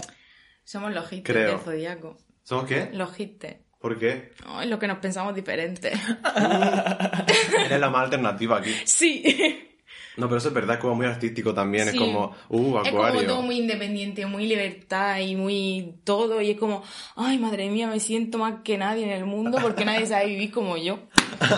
[0.64, 1.52] Somos los Creo.
[1.52, 2.18] del zodiaco.
[2.43, 2.89] ¿Somos qué?
[2.93, 3.58] Los hites.
[3.80, 4.32] ¿Por qué?
[4.46, 5.91] Ay, lo que nos pensamos diferente.
[7.66, 8.74] Eres la más alternativa aquí.
[8.86, 9.72] sí.
[10.18, 11.89] No, pero eso es verdad, es como muy artístico también.
[11.89, 11.95] Sí.
[11.97, 13.16] Es como, uh, Es acuario.
[13.16, 16.41] como todo muy independiente, muy libertad y muy todo.
[16.41, 16.84] Y es como,
[17.16, 20.51] ay, madre mía, me siento más que nadie en el mundo porque nadie sabe vivir
[20.51, 20.99] como yo.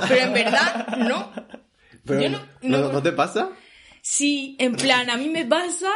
[0.08, 1.32] Pero en verdad, no.
[2.05, 3.49] Pero, yo no- ¿no, no- ¿no te pasa?
[4.01, 5.89] Sí, en plan, a mí me pasa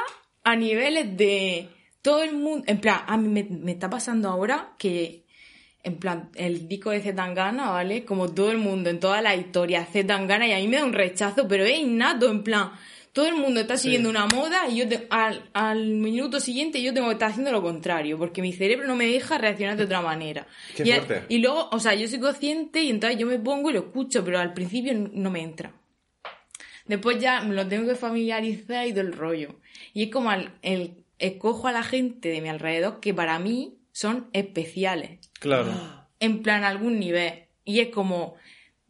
[0.44, 1.70] a niveles de
[2.02, 2.64] todo el mundo.
[2.68, 5.21] En plan, a mí me, me está pasando ahora que,
[5.84, 8.06] en plan, el disco de Zetangana, ¿vale?
[8.06, 10.94] Como todo el mundo, en toda la historia, Zetangana, y a mí me da un
[10.94, 12.72] rechazo, pero es innato, en plan.
[13.14, 16.94] Todo el mundo está siguiendo una moda y yo te- al, al minuto siguiente yo
[16.94, 20.00] tengo que estar haciendo lo contrario, porque mi cerebro no me deja reaccionar de otra
[20.00, 20.48] manera.
[20.78, 21.24] Qué y, fuerte.
[21.28, 24.24] y luego, o sea, yo soy consciente y entonces yo me pongo y lo escucho,
[24.24, 25.74] pero al principio no me entra.
[26.86, 29.60] Después ya me lo tengo que familiarizar y todo el rollo.
[29.94, 34.30] Y es como el, escojo a la gente de mi alrededor que para mí son
[34.34, 35.20] especiales.
[35.42, 35.72] Claro.
[36.22, 37.46] En plan, algún nivel.
[37.66, 38.36] Y es como,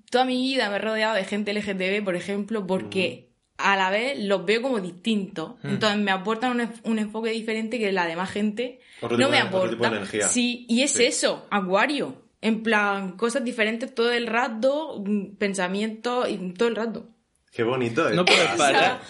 [0.10, 4.20] toda mi vida me he rodeado de gente LGTB, por ejemplo, porque a la vez
[4.20, 5.54] los veo como distintos.
[5.64, 9.38] Entonces me aportan un, un enfoque diferente que la demás gente Otro no tipo me
[9.38, 9.70] de- otro aporta.
[9.76, 10.28] tipo de energía.
[10.28, 11.06] Sí, y es Sí.
[11.06, 12.22] eso, acuario.
[12.41, 17.08] En plan, cosas diferentes todo el rato, mm, pensamientos y todo el rato.
[17.52, 18.10] Qué bonito.
[18.10, 18.16] ¿eh?
[18.16, 19.02] No sea, parar.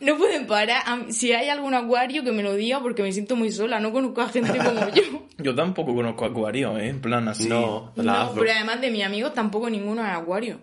[0.00, 0.82] no pueden parar.
[1.10, 3.80] Si hay algún acuario que me lo diga porque me siento muy sola.
[3.80, 5.02] No conozco a gente como yo.
[5.38, 6.88] Yo tampoco conozco acuario, ¿eh?
[6.88, 7.48] En plan así.
[7.48, 10.60] No, la No, pero además de mis amigos tampoco ninguno es acuario.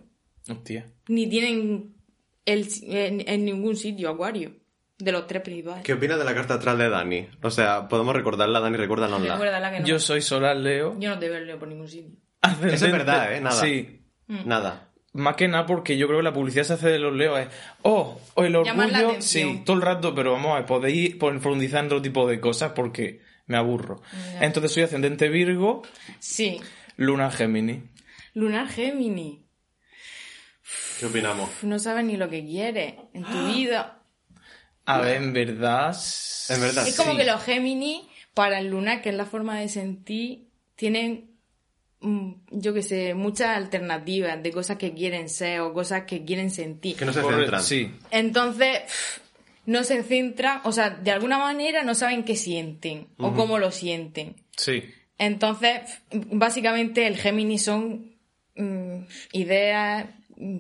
[0.50, 0.92] Hostia.
[1.08, 1.96] Ni tienen
[2.46, 4.52] el, en, en ningún sitio acuario.
[5.00, 5.84] De los tres principales.
[5.84, 7.28] ¿Qué opinas de la carta astral de Dani?
[7.42, 9.34] O sea, podemos recordarla, Dani, recuérdanosla.
[9.34, 9.88] Recuérdala que no.
[9.88, 10.96] Yo soy solar Leo.
[11.00, 12.16] Yo no te veo por ningún sitio.
[12.42, 13.42] Ascendente- Eso es verdad, ¿eh?
[13.42, 13.60] Nada.
[13.62, 14.06] Sí.
[14.28, 14.93] Nada.
[15.14, 17.47] Más que nada porque yo creo que la publicidad se hace de los leos es,
[17.84, 21.86] oh, o el orgullo, sí, todo el rato, pero vamos a ver, podéis profundizar en
[21.86, 24.01] otro tipo de cosas porque me aburro.
[24.41, 25.84] Entonces soy ascendente Virgo,
[26.20, 26.59] Sí.
[26.97, 27.84] luna Géminis.
[28.34, 29.45] Lunar Gemini.
[30.99, 31.49] ¿Qué opinamos?
[31.64, 33.99] No sabes ni lo que quieres en tu vida.
[34.86, 35.95] A ver, en verdad...
[36.49, 37.18] En verdad, Es como sí.
[37.18, 41.33] que los Gemini, para el lunar, que es la forma de sentir, tienen,
[42.51, 46.95] yo qué sé, muchas alternativas de cosas que quieren ser o cosas que quieren sentir.
[46.95, 47.64] Que no se centran.
[47.64, 48.82] Sí, Entonces,
[49.66, 53.72] no se centran, o sea, de alguna manera no saben qué sienten o cómo lo
[53.72, 54.36] sienten.
[54.58, 54.84] sí.
[55.20, 55.82] Entonces,
[56.12, 58.14] básicamente el Gemini son
[58.56, 60.08] mm, ideas,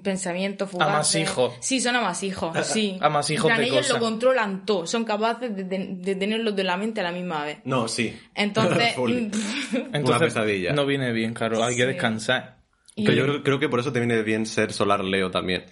[0.03, 0.93] pensamientos fugaces.
[1.27, 1.53] Amasijos.
[1.59, 2.97] Sí, son amasijos, sí.
[3.01, 7.01] Amasijos de ellos lo controlan todo, son capaces de, de, de tenerlos de la mente
[7.01, 7.57] a la misma vez.
[7.65, 8.17] No, sí.
[8.35, 8.95] Entonces,
[9.93, 10.73] Entonces, pesadilla.
[10.73, 12.57] no viene bien, claro, hay que descansar.
[12.95, 15.65] y- Pero yo creo, creo que por eso te viene bien ser solar Leo también.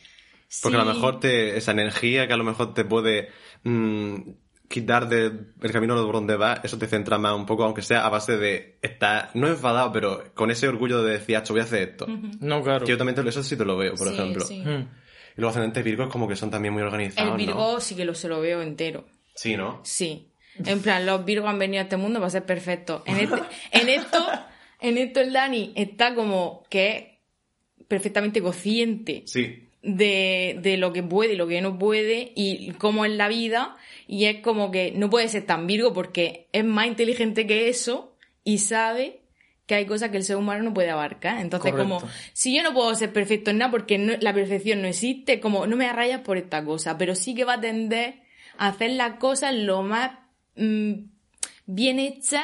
[0.62, 3.30] Porque a lo mejor te, esa energía que a lo mejor te puede
[3.64, 4.16] mm,
[4.72, 8.10] quitar del camino por donde va, eso te centra más un poco, aunque sea a
[8.10, 11.90] base de estar, no enfadado, pero con ese orgullo de decir, "Acho, voy a hacer
[11.90, 12.08] esto.
[12.40, 12.86] No, claro.
[12.86, 14.46] Que yo también te- eso sí te lo veo, por Sí, ejemplo.
[14.46, 14.60] sí.
[14.62, 14.88] Mm.
[15.38, 17.80] Y los ascendentes virgos como que son también muy organizados, El Virgo ¿no?
[17.80, 19.06] sí que lo, se lo veo entero.
[19.36, 19.80] Sí, ¿no?
[19.84, 20.28] Sí.
[20.66, 23.02] En plan, los Virgos han venido a este mundo para ser perfectos.
[23.06, 23.42] En, este-
[23.72, 24.26] en esto,
[24.82, 27.20] en esto el Dani está como que
[27.80, 29.68] es perfectamente consciente Sí.
[29.82, 33.76] de, de lo que puede y lo que no puede y cómo es la vida.
[34.12, 38.14] Y es como que no puede ser tan Virgo porque es más inteligente que eso
[38.44, 39.22] y sabe
[39.66, 41.40] que hay cosas que el ser humano no puede abarcar.
[41.40, 42.00] Entonces, Correcto.
[42.00, 45.40] como, si yo no puedo ser perfecto en nada porque no- la perfección no existe,
[45.40, 48.16] como, no me rayas por esta cosa, pero sí que va a tender
[48.58, 50.12] a hacer las cosas lo más
[50.58, 50.92] mm,
[51.66, 52.44] bien hechas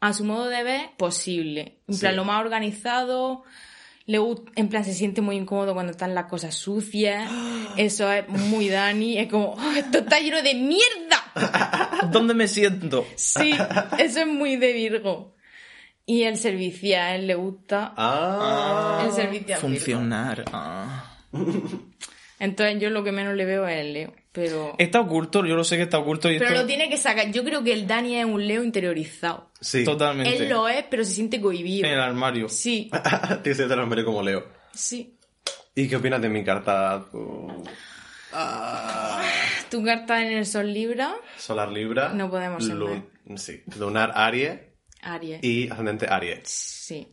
[0.00, 1.78] a su modo de ver posible.
[1.88, 3.42] En plan, lo más organizado.
[4.56, 7.30] En plan, se siente muy incómodo cuando están las cosas sucias.
[7.76, 9.18] Eso es muy Dani.
[9.18, 11.24] Es como, "Oh, esto está lleno de mierda.
[12.10, 13.06] ¿Dónde me siento?
[13.14, 13.52] Sí,
[13.98, 15.36] eso es muy de Virgo.
[16.04, 19.04] Y el servicio, a él le gusta Ah.
[19.06, 19.56] el servicio.
[19.58, 20.44] Funcionar.
[20.52, 21.18] ah.
[22.40, 24.12] Entonces yo lo que menos le veo es el Leo.
[24.32, 26.60] Pero, Está oculto, yo lo sé que está oculto y pero esto...
[26.62, 27.32] lo tiene que sacar.
[27.32, 29.50] Yo creo que el Dani es un Leo interiorizado.
[29.60, 29.84] Sí.
[29.84, 30.36] Totalmente.
[30.36, 31.86] Él lo es, pero se siente cohibido.
[31.88, 32.48] En el armario.
[32.48, 32.90] Sí,
[33.42, 34.46] Tienes que ser armario como Leo.
[34.72, 35.16] sí.
[35.74, 37.06] ¿Y qué opinas de mi carta?
[37.12, 37.62] Uh,
[38.32, 39.22] ah,
[39.70, 42.10] Tu carta en el Sol Libra, solar Libra.
[42.12, 42.76] No podemos ser
[43.36, 43.62] Sí.
[43.78, 44.58] Lunar Aries
[45.02, 45.42] Aries.
[45.44, 46.40] y ascendente Aries.
[46.44, 47.08] Sí,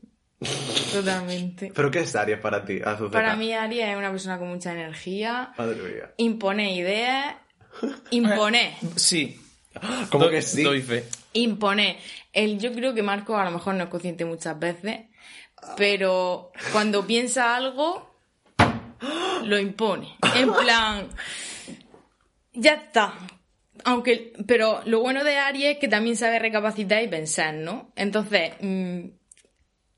[0.93, 1.71] totalmente.
[1.75, 2.79] ¿Pero qué es Aries para ti?
[2.83, 3.11] Azucena?
[3.11, 6.11] Para mí Aries es una persona con mucha energía, Madre mía.
[6.17, 7.35] impone ideas,
[8.11, 9.39] impone, Sí.
[10.09, 10.63] ¿Cómo Doy- que sí?
[10.63, 11.03] Doy fe.
[11.33, 11.99] impone.
[12.33, 15.01] El, yo creo que Marco a lo mejor no es consciente muchas veces,
[15.75, 18.15] pero cuando piensa algo,
[19.43, 20.15] lo impone.
[20.35, 21.07] En plan,
[22.53, 23.13] ya está.
[23.83, 27.91] Aunque, pero lo bueno de Aries es que también sabe recapacitar y pensar, ¿no?
[27.95, 29.05] Entonces, mm,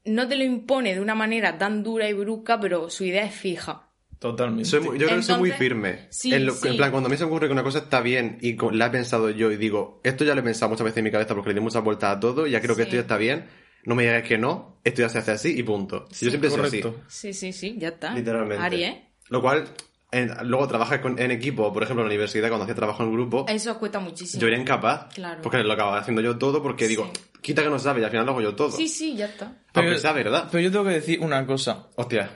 [0.05, 3.35] no te lo impone de una manera tan dura y brusca, pero su idea es
[3.35, 3.85] fija.
[4.19, 4.65] Totalmente.
[4.65, 6.07] Soy muy- yo creo que soy muy firme.
[6.09, 6.67] sí, en, lo- sí.
[6.67, 8.87] en plan, cuando a mí se me ocurre que una cosa está bien y la
[8.87, 11.33] he pensado yo y digo, esto ya lo he pensado muchas veces en mi cabeza
[11.35, 13.45] porque le di muchas vueltas a todo y ya creo que esto ya está bien,
[13.85, 16.05] no me digas que no, esto ya se hace así y punto.
[16.09, 16.83] yo siempre soy así.
[17.07, 18.13] Sí, sí, sí, ya está.
[18.13, 18.61] Literalmente.
[18.61, 18.95] Aries.
[19.29, 19.69] Lo cual,
[20.11, 23.11] en- luego trabajas con- en equipo, por ejemplo, en la universidad, cuando hacía trabajo en
[23.13, 24.41] grupo, Eso cuesta muchísimo.
[24.41, 25.13] yo era incapaz.
[25.13, 25.41] Claro.
[25.41, 28.25] Porque lo acababa haciendo yo todo porque digo, quita que no sabe y al final
[28.25, 28.71] lo hago yo todo.
[28.71, 29.53] Sí, sí, ya está.
[29.73, 30.47] Aunque sea verdad.
[30.51, 31.87] Pero yo tengo que decir una cosa.
[31.95, 32.29] Hostia,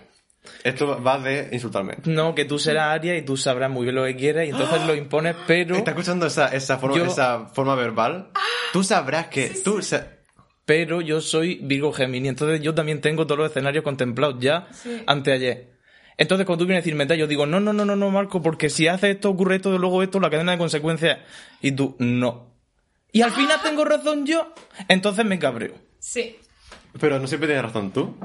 [0.63, 1.97] esto va de insultarme.
[2.05, 4.85] No, que tú serás Aria y tú sabrás muy bien lo que quieres y entonces
[4.85, 5.75] lo impones, pero...
[5.75, 8.29] ¿Estás escuchando esa, esa, forma, Yo- esa forma verbal?
[8.71, 9.81] Tú sabrás que tú...
[9.81, 10.07] sa-
[10.65, 14.67] Pero yo soy Virgo Gemini, entonces yo también tengo todos los escenarios contemplados ya
[15.07, 15.72] anteayer.
[16.17, 18.41] Entonces, cuando tú vienes a decirme tal, yo digo, no, no, no, no, no, Marco,
[18.41, 21.19] porque si haces esto, ocurre esto, luego esto, la cadena de consecuencias.
[21.61, 22.53] Y tú, no.
[23.11, 24.53] Y al final tengo razón yo,
[24.87, 25.75] entonces me cabreo.
[25.99, 26.37] Sí.
[26.99, 28.15] Pero no siempre tienes razón tú.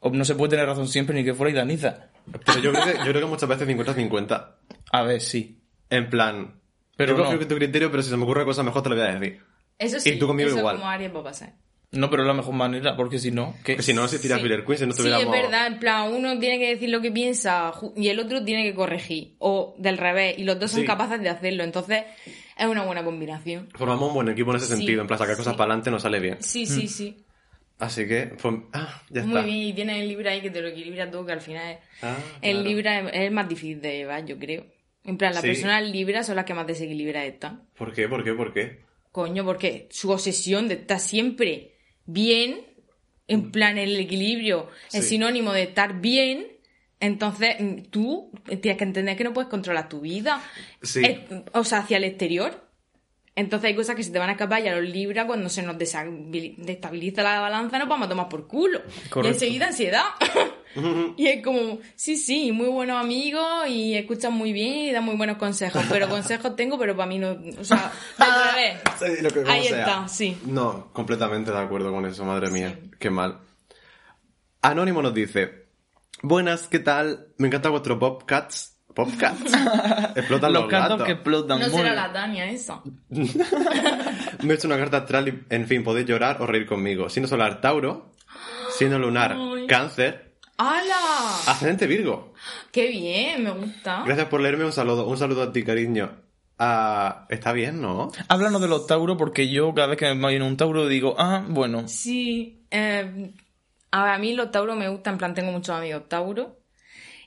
[0.00, 2.10] O no se puede tener razón siempre ni que fuera Idaniza.
[2.44, 4.54] Pero yo creo que, yo creo que muchas veces 50-50.
[4.92, 5.60] A ver, sí.
[5.90, 6.60] En plan...
[6.96, 7.24] Pero yo no.
[7.24, 9.14] confío en tu criterio, pero si se me ocurre cosa mejor te lo voy a
[9.14, 9.40] decir.
[9.78, 10.10] Eso sí.
[10.10, 10.76] Y tú conmigo eso igual.
[10.76, 11.54] como Aries va a pasar.
[11.90, 13.72] No, pero es la mejor manera, porque si no, ¿qué?
[13.72, 14.42] Porque si no, no existiría Sí.
[14.42, 15.34] Killer Queen si no Sí, estuviéramos...
[15.34, 15.66] es verdad.
[15.68, 19.36] En plan, uno tiene que decir lo que piensa y el otro tiene que corregir.
[19.38, 20.38] O del revés.
[20.38, 20.86] Y los dos son Sí.
[20.86, 21.64] capaces de hacerlo.
[21.64, 22.04] Entonces,
[22.58, 23.70] es una buena combinación.
[23.74, 25.00] Formamos un buen equipo en ese Sí, sentido.
[25.00, 25.56] En plan, sacar cosas sí.
[25.56, 26.36] para adelante nos sale bien.
[26.40, 27.24] Sí, sí, sí.
[27.78, 28.54] Así que, pues...
[28.74, 29.46] Ah, ya Muy está.
[29.46, 29.56] bien.
[29.68, 31.78] Y tienes el Libra ahí que te lo equilibra todo, que al final es...
[32.02, 32.68] Ah, el claro.
[32.68, 34.66] Libra es, es el más difícil de llevar, yo creo.
[35.04, 35.48] En plan, las Sí.
[35.48, 37.62] personas Libra son las que más desequilibradas están.
[37.78, 38.08] ¿Por qué?
[38.08, 38.34] ¿Por qué?
[38.34, 38.80] ¿Por qué?
[39.10, 41.77] Coño, porque su obsesión de estar siempre
[42.08, 42.60] bien,
[43.28, 46.46] en plan el equilibrio, es sinónimo de estar bien,
[46.98, 50.42] entonces mm, tú tienes que entender que no puedes controlar tu vida.
[50.82, 51.02] Sí.
[51.04, 51.18] Es-
[51.52, 52.67] o sea, hacia el exterior.
[53.38, 55.62] Entonces hay cosas que se te van a escapar y a los Libra cuando se
[55.62, 58.80] nos destabiliza la balanza nos vamos a tomar por culo.
[59.06, 59.34] Y Correcto.
[59.34, 60.04] enseguida ansiedad.
[61.16, 65.16] y es como, sí, sí, muy buenos amigos y escuchan muy bien y dan muy
[65.16, 65.84] buenos consejos.
[65.88, 67.36] Pero consejos tengo, pero para mí no...
[67.60, 68.80] O sea, al revés.
[68.98, 69.78] Sí, lo que- como Ahí sea.
[69.80, 70.36] está, sí.
[70.46, 72.78] No, completamente de acuerdo con eso, madre mía.
[72.98, 73.38] Qué mal.
[74.62, 75.66] Anónimo nos dice:
[76.22, 77.28] Buenas, ¿qué tal?
[77.38, 78.77] Me encanta vuestro Popcats.
[78.98, 79.52] ¿Popcats?
[80.16, 81.06] Explotan los, Los gatos gatos.
[81.06, 81.60] que explotan.
[81.60, 81.94] No muy será bien.
[81.94, 82.82] la Tania esa.
[84.42, 87.08] Me he hecho una carta astral y, en fin, podéis llorar o reír conmigo.
[87.08, 88.10] Siendo solar Tauro,
[88.76, 89.68] siendo lunar Ay.
[89.68, 90.96] Cáncer, ¡Hala!
[91.46, 92.32] ascendente Virgo.
[92.72, 93.44] ¡Qué bien!
[93.44, 94.02] Me gusta.
[94.04, 95.06] Gracias por leerme, un saludo.
[95.06, 96.10] Un saludo a ti, cariño.
[96.58, 98.10] Ah, está bien, ¿no?
[98.26, 101.44] Háblanos de los Tauros, porque yo cada vez que me viene un Tauro digo, ah,
[101.46, 101.86] bueno.
[101.86, 102.64] Sí.
[102.72, 103.32] eh,
[103.92, 106.48] a mí los Tauros me gustan, en plan, tengo muchos amigos Tauros.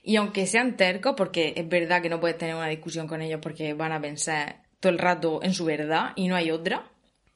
[0.02, 3.38] Y aunque sean tercos, porque es verdad que no puedes tener una discusión con ellos
[3.42, 6.84] porque van a pensar todo el rato en su verdad y no hay otra.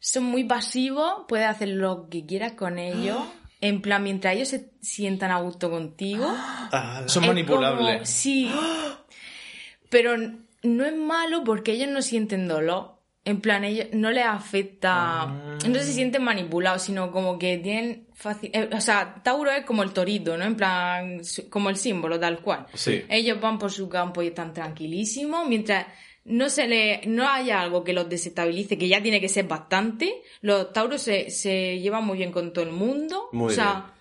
[0.00, 3.18] Son muy pasivos, puedes hacer lo que quieras con ellos.
[3.62, 6.26] En plan, mientras ellos se sientan a gusto contigo.
[7.06, 7.94] Son Es manipulables.
[7.94, 8.50] como- sí.
[9.90, 10.16] Pero
[10.62, 12.95] no es malo porque ellos no sienten dolor.
[13.26, 15.22] En plan, ellos no les afecta.
[15.22, 15.58] Ah.
[15.68, 18.50] No se sienten manipulados, sino como que tienen fácil.
[18.54, 20.44] eh, o sea, Tauro es como el torito, ¿no?
[20.44, 21.20] En plan,
[21.50, 22.66] como el símbolo, tal cual.
[22.72, 23.02] Sí.
[23.08, 25.86] Ellos van por su campo y están tranquilísimos, mientras
[26.24, 30.22] no se le, no haya algo que los desestabilice, que ya tiene que ser bastante.
[30.40, 33.28] Los tauros se, se llevan muy bien con todo el mundo.
[33.32, 33.92] Muy o sea,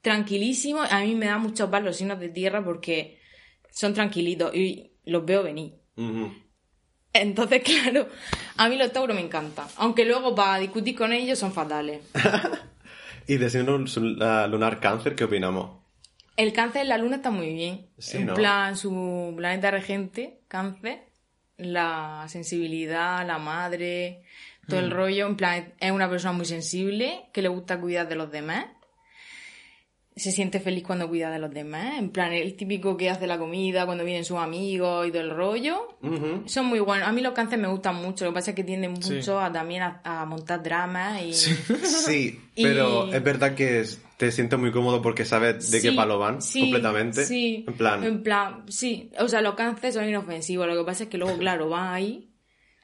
[0.00, 0.92] tranquilísimos.
[0.92, 3.20] A mí me da mucho paz los signos de tierra porque
[3.70, 5.74] son tranquilitos y los veo venir.
[5.96, 6.32] Ujú.
[7.12, 8.08] Entonces, claro,
[8.56, 9.66] a mí los tauros me encantan.
[9.76, 12.00] Aunque luego para discutir con ellos son fatales.
[13.24, 13.78] Y de signo
[14.48, 15.78] lunar cáncer, ¿qué opinamos?
[16.36, 17.86] El cáncer en la luna está muy bien.
[17.96, 18.34] Sí, en ¿no?
[18.34, 21.04] plan, su planeta regente, cáncer,
[21.56, 24.24] la sensibilidad, la madre,
[24.66, 24.84] todo Mm.
[24.84, 25.26] el rollo.
[25.28, 28.66] En plan, es una persona muy sensible, que le gusta cuidar de los demás.
[30.14, 31.98] Se siente feliz cuando cuida de los demás.
[31.98, 35.30] En plan, el típico que hace la comida cuando vienen sus amigos y todo el
[35.30, 35.96] rollo.
[36.44, 37.08] Son muy buenos.
[37.08, 38.26] A mí los cánceres me gustan mucho.
[38.26, 39.14] Lo que pasa es que tienden Sí.
[39.14, 41.32] mucho a, también a, a montar dramas y...
[41.84, 43.84] Sí, Y- pero es verdad que
[44.18, 47.24] te sientes muy cómodo porque sabes de qué palo van sí, completamente.
[47.24, 47.64] Sí.
[47.66, 49.10] En plan, En plan, sí.
[49.18, 50.66] O sea, los cánceres son inofensivos.
[50.66, 52.30] Lo que pasa es que luego, claro, van ahí,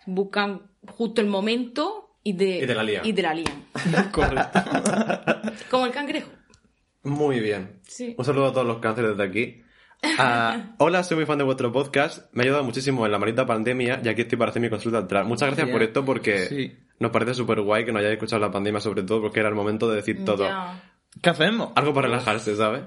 [0.07, 3.07] buscan justo el momento y te, Y te la lían.
[3.07, 3.66] y te la lían.
[4.12, 4.61] Correcto.
[5.70, 6.31] Como el cangrejo.
[7.09, 7.81] Muy bien.
[7.87, 8.15] Sí.
[8.17, 9.63] Un saludo a todos los cánceres desde aquí.
[10.19, 12.33] Ah, hola, soy muy fan de vuestro podcast.
[12.33, 14.99] Me ha ayudado muchísimo en la maldita pandemia y aquí estoy para hacer mi consulta
[14.99, 15.27] atrás.
[15.27, 16.77] Muchas gracias por esto porque Sí.
[17.01, 19.55] nos parece súper guay que nos hayáis escuchado la pandemia sobre todo porque era el
[19.55, 20.49] momento de decir todo.
[21.23, 21.73] ¿Qué hacemos?
[21.75, 22.83] Algo para relajarse, ¿sabes?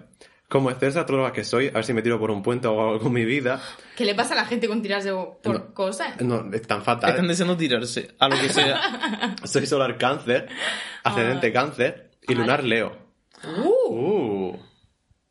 [0.47, 2.99] Como excelsa astróloga que soy, a ver si me tiro por un puente o algo
[2.99, 3.61] con mi vida.
[3.95, 5.73] ¿Qué le pasa a la gente con tirarse por No.
[5.73, 6.19] cosas?
[6.21, 7.09] No, es tan fatal.
[7.11, 9.35] Están deseando tirarse a lo que sea.
[9.45, 10.47] Soy solar cáncer,
[11.03, 11.53] ascendente Ah.
[11.53, 13.00] cáncer y lunar leo.
[13.57, 13.93] ¡Uh!
[14.53, 14.59] Uh,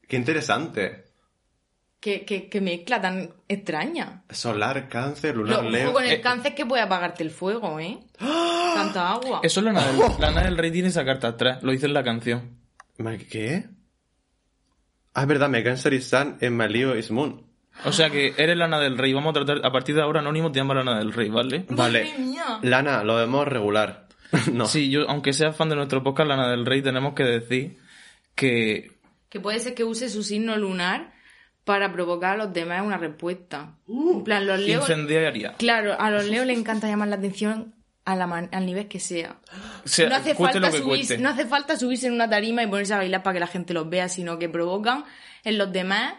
[0.09, 1.05] qué interesante.
[2.01, 4.23] ¿Qué, qué, qué mezcla tan extraña.
[4.31, 5.93] Solar cáncer, lunar leo.
[5.93, 6.21] con el Eh.
[6.23, 7.99] cáncer que puede apagarte el fuego, ¿eh?
[8.19, 9.41] Tanta agua.
[9.43, 11.63] Eso es Lana del, Lana del Rey tiene esa carta atrás.
[11.63, 12.59] Lo dice en la canción.
[13.31, 13.65] ¿Qué?
[15.13, 17.47] Ah, es verdad, me cáncer y sun en my Leo is moon.
[17.85, 19.13] O sea que eres Lana del Rey.
[19.13, 21.67] Vamos a tratar, a partir de ahora, Anónimo te llama Lana del Rey, ¿vale?
[21.69, 22.05] Vale.
[22.05, 22.59] Madre mía.
[22.63, 24.09] Lana, lo vemos regular.
[24.53, 24.65] no.
[24.67, 27.79] Sí, yo, aunque seas fan de nuestro podcast, Lana del Rey, tenemos que decir
[28.41, 28.93] que
[29.29, 31.13] Que puede ser que use su signo lunar
[31.65, 33.77] para provocar a los demás una respuesta.
[33.87, 34.89] en plan, los leos...
[34.89, 35.55] incendiaria.
[35.59, 37.75] Claro, a los leos les encanta llamar la atención
[38.07, 39.37] a la man- al nivel que sea.
[39.85, 42.63] O sea, no, hace falta lo que subirse, no hace falta subirse en una tarima
[42.63, 45.05] y ponerse a bailar para que la gente los vea, sino que provocan
[45.45, 46.15] en los demás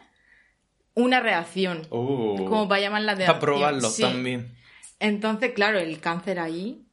[0.94, 1.88] una reacción.
[1.90, 2.46] Uh.
[2.48, 3.40] Como para llamar la atención.
[3.40, 4.04] Para probarlo Sí.
[4.04, 4.56] también.
[5.00, 6.86] Entonces, claro, el cáncer ahí.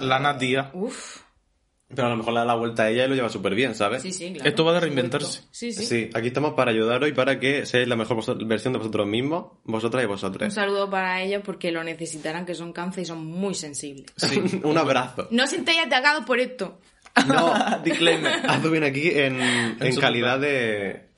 [0.00, 0.70] Lana tía.
[0.74, 1.22] Uff.
[1.94, 3.74] Pero a lo mejor le da la vuelta a ella y lo lleva súper bien,
[3.74, 4.02] ¿sabes?
[4.02, 4.48] Sí, sí, claro.
[4.48, 5.42] Esto va de reinventarse.
[5.50, 5.84] Sí, sí.
[5.86, 8.16] Sí, aquí estamos para ayudaros y para que seáis la mejor
[8.46, 10.54] versión de vosotros mismos, vosotras y Un vosotros.
[10.54, 14.06] saludo para ellos porque lo necesitarán, que son cáncer y son muy sensibles.
[14.16, 14.40] Sí.
[14.62, 15.26] Un abrazo.
[15.32, 16.78] No os sintáis atacados por esto.
[17.26, 17.52] No,
[17.84, 18.34] Disclaimer.
[18.48, 21.08] hazlo bien aquí en, calidad de...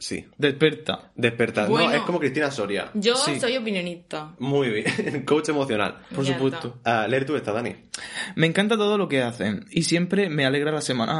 [0.00, 1.10] Sí, Desperta.
[1.14, 1.68] despertar.
[1.68, 1.90] Bueno.
[1.90, 2.90] No, es como Cristina Soria.
[2.94, 3.38] Yo Sí.
[3.38, 4.34] soy opinionista.
[4.38, 5.24] Muy bien.
[5.26, 5.98] Coach emocional.
[6.14, 6.78] Por Ya supuesto.
[6.84, 7.76] Ah, leer tú esta, Dani.
[8.34, 11.12] Me encanta todo lo que hacen y siempre me alegra la semana.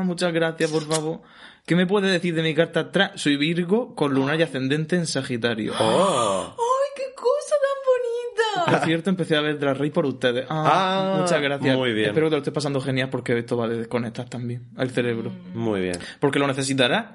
[0.00, 1.22] Ah, muchas gracias, por favor.
[1.64, 3.12] ¿Qué me puede decir de mi carta atrás?
[3.14, 5.72] Soy Virgo con lunar y ascendente en Sagitario.
[5.80, 6.54] Oh.
[6.58, 8.78] ¡Ay, qué cosa tan bonita!
[8.78, 10.44] Por cierto, empecé a ver Drag Race por ustedes.
[10.50, 11.74] Ah, Ah, muchas gracias.
[11.76, 12.08] muy bien.
[12.08, 15.32] Espero que te lo estés pasando genial porque esto va a desconectar también al cerebro.
[15.54, 15.98] Muy bien.
[16.18, 17.06] Porque lo necesitarás.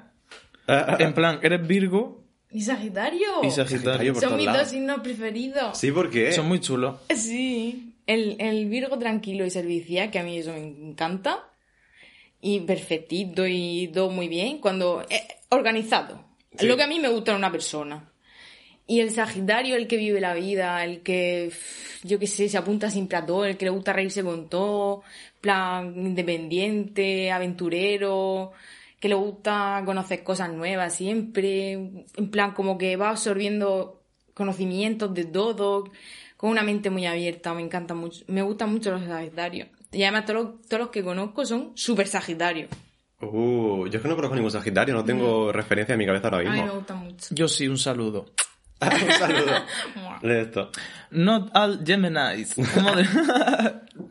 [0.98, 3.42] En plan, eres Virgo ¿Y Sagitario?
[3.42, 4.14] y Sagitario.
[4.14, 4.62] por Son mis lados.
[4.62, 5.78] dos signos preferidos.
[5.78, 6.32] Sí, ¿por qué?
[6.32, 6.96] Son muy chulos.
[7.14, 7.92] Sí.
[8.06, 11.44] El, el Virgo tranquilo y servicial, que a mí eso me encanta.
[12.40, 14.58] Y perfectito y todo muy bien.
[14.58, 15.02] Cuando.
[15.10, 16.24] eh, organizado.
[16.52, 16.66] Es Sí.
[16.66, 18.10] lo que a mí me gusta en una persona.
[18.86, 21.50] Y el Sagitario, el que vive la vida, el que,
[22.04, 25.02] yo qué sé, se apunta siempre a todo, el que le gusta reírse con todo,
[25.40, 28.52] plan independiente, aventurero,
[29.00, 34.02] que le gusta conocer cosas nuevas siempre, en plan como que va absorbiendo
[34.34, 35.84] conocimientos de todo,
[36.36, 39.68] con una mente muy abierta, me encanta mucho, me gustan mucho los Sagitarios.
[39.92, 42.68] Y además todos los, todos los que conozco son súper Sagitarios.
[43.20, 46.38] Uh, yo es que no conozco ningún Sagitario, no tengo referencia en mi cabeza ahora
[46.38, 46.74] A mí me mismo.
[46.78, 47.26] gustan mucho.
[47.34, 48.26] Yo sí, un saludo.
[48.80, 49.52] Un saludo.
[50.22, 50.70] Lee esto.
[51.10, 52.54] Not all Geminis.
[52.74, 53.06] ¿Cómo de-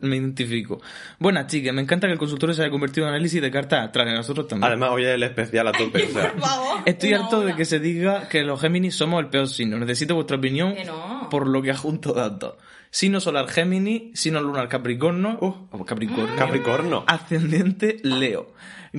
[0.00, 0.80] me identifico.
[1.18, 4.06] Buenas chicas, me encanta que el consultorio se haya convertido en análisis de cartas atrás,
[4.12, 4.66] nosotros también.
[4.68, 6.04] Además, hoy es el especial a tope.
[6.04, 6.34] O sea.
[6.86, 9.78] Estoy una harto de que se diga que los Géminis somos el peor signo.
[9.78, 11.28] Necesito vuestra opinión no.
[11.30, 12.54] por lo que adjunto datos.
[12.90, 17.04] Signo solar Géminis, signo lunar Capricornio, oh, Capricornio, Capricornio.
[17.06, 18.54] ascendente Leo.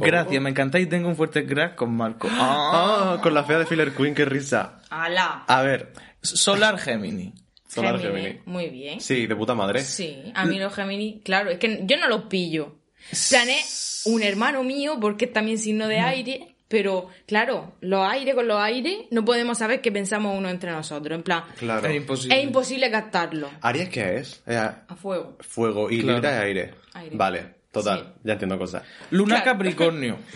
[0.05, 2.27] Gracias, me encantáis, tengo un fuerte crack con Marco.
[2.31, 4.81] Ah, con la fea de Filler Queen, qué risa.
[4.89, 5.43] ¡Hala!
[5.47, 5.91] A ver,
[6.21, 7.33] solar Géminis.
[7.67, 8.39] Solar Gemini.
[8.45, 9.01] Muy bien.
[9.01, 9.81] Sí, de puta madre.
[9.83, 12.77] Sí, a mí los Gemini, claro, es que yo no los pillo.
[13.11, 18.05] En plan, es un hermano mío, porque es también signo de aire, Pero, claro, los
[18.09, 21.15] aires con los aires no podemos saber qué pensamos uno entre nosotros.
[21.17, 21.87] En plan, Claro.
[21.87, 22.37] Es imposible.
[22.37, 23.49] es imposible captarlo.
[23.61, 24.43] ¿Aries qué es?
[24.45, 25.37] Eh, A fuego.
[25.39, 26.15] fuego y Claro.
[26.17, 26.73] Libra es aire.
[26.93, 27.15] Aire.
[27.15, 28.21] Vale, total, Sí.
[28.23, 28.83] ya entiendo cosas.
[29.11, 29.51] Luna Claro.
[29.57, 30.17] Capricornio.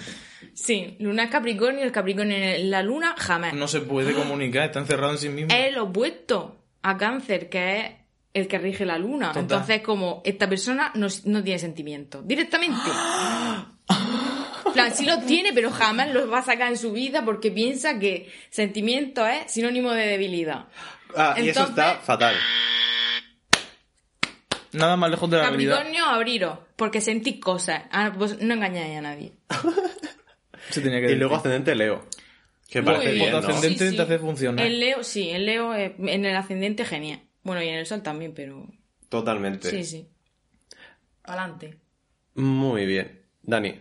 [0.53, 3.53] Sí, luna Capricornio, el Capricornio en la luna jamás.
[3.53, 5.53] No se puede comunicar, está encerrado en sí mismo.
[5.53, 7.91] Es el opuesto a cáncer, que es
[8.33, 9.27] el que rige la luna.
[9.29, 9.43] Total.
[9.43, 12.27] Entonces, como esta persona no, no tiene sentimientos.
[12.27, 12.81] Directamente.
[14.65, 17.51] En plan, sí los tiene, pero jamás los va a sacar en su vida porque
[17.51, 20.67] piensa que sentimiento es sinónimo de debilidad.
[21.15, 22.35] Ah, y eso está fatal.
[24.73, 25.75] Nada más lejos de la realidad.
[25.77, 27.83] Capricornio, abriros, porque sentís cosas.
[27.91, 29.33] Ah, pues no engañáis a nadie.
[30.69, 31.17] Se tenía que Y decir.
[31.19, 32.05] luego ascendente Leo.
[32.69, 33.31] Que Muy parece bien.
[33.31, 33.37] ¿no?
[33.39, 34.65] Ascendente te hace funcionar.
[34.65, 37.21] El Leo, sí, el Leo eh, en el ascendente genial.
[37.43, 38.65] Bueno, y en el sol también, pero
[39.09, 39.69] Totalmente.
[39.69, 40.07] sí, sí.
[41.23, 41.77] Adelante.
[42.35, 43.21] Muy bien.
[43.43, 43.75] Dani,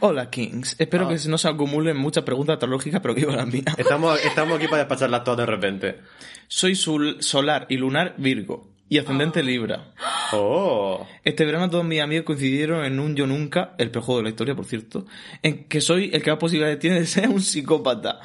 [0.00, 0.76] Hola, Kings.
[0.78, 3.64] Espero que no se acumulen muchas preguntas astrológicas, pero que iban las mías.
[3.78, 6.00] estamos, estamos aquí para despacharlas todas de repente.
[6.48, 9.92] Soy sul- solar y lunar Virgo y ascendente Libra.
[10.32, 11.06] Oh.
[11.24, 14.30] Este verano todos mis amigos coincidieron en un yo nunca, el peor juego de la
[14.30, 15.06] historia, por cierto,
[15.42, 18.20] en que soy el que más posibilidades tiene de ser un psicópata.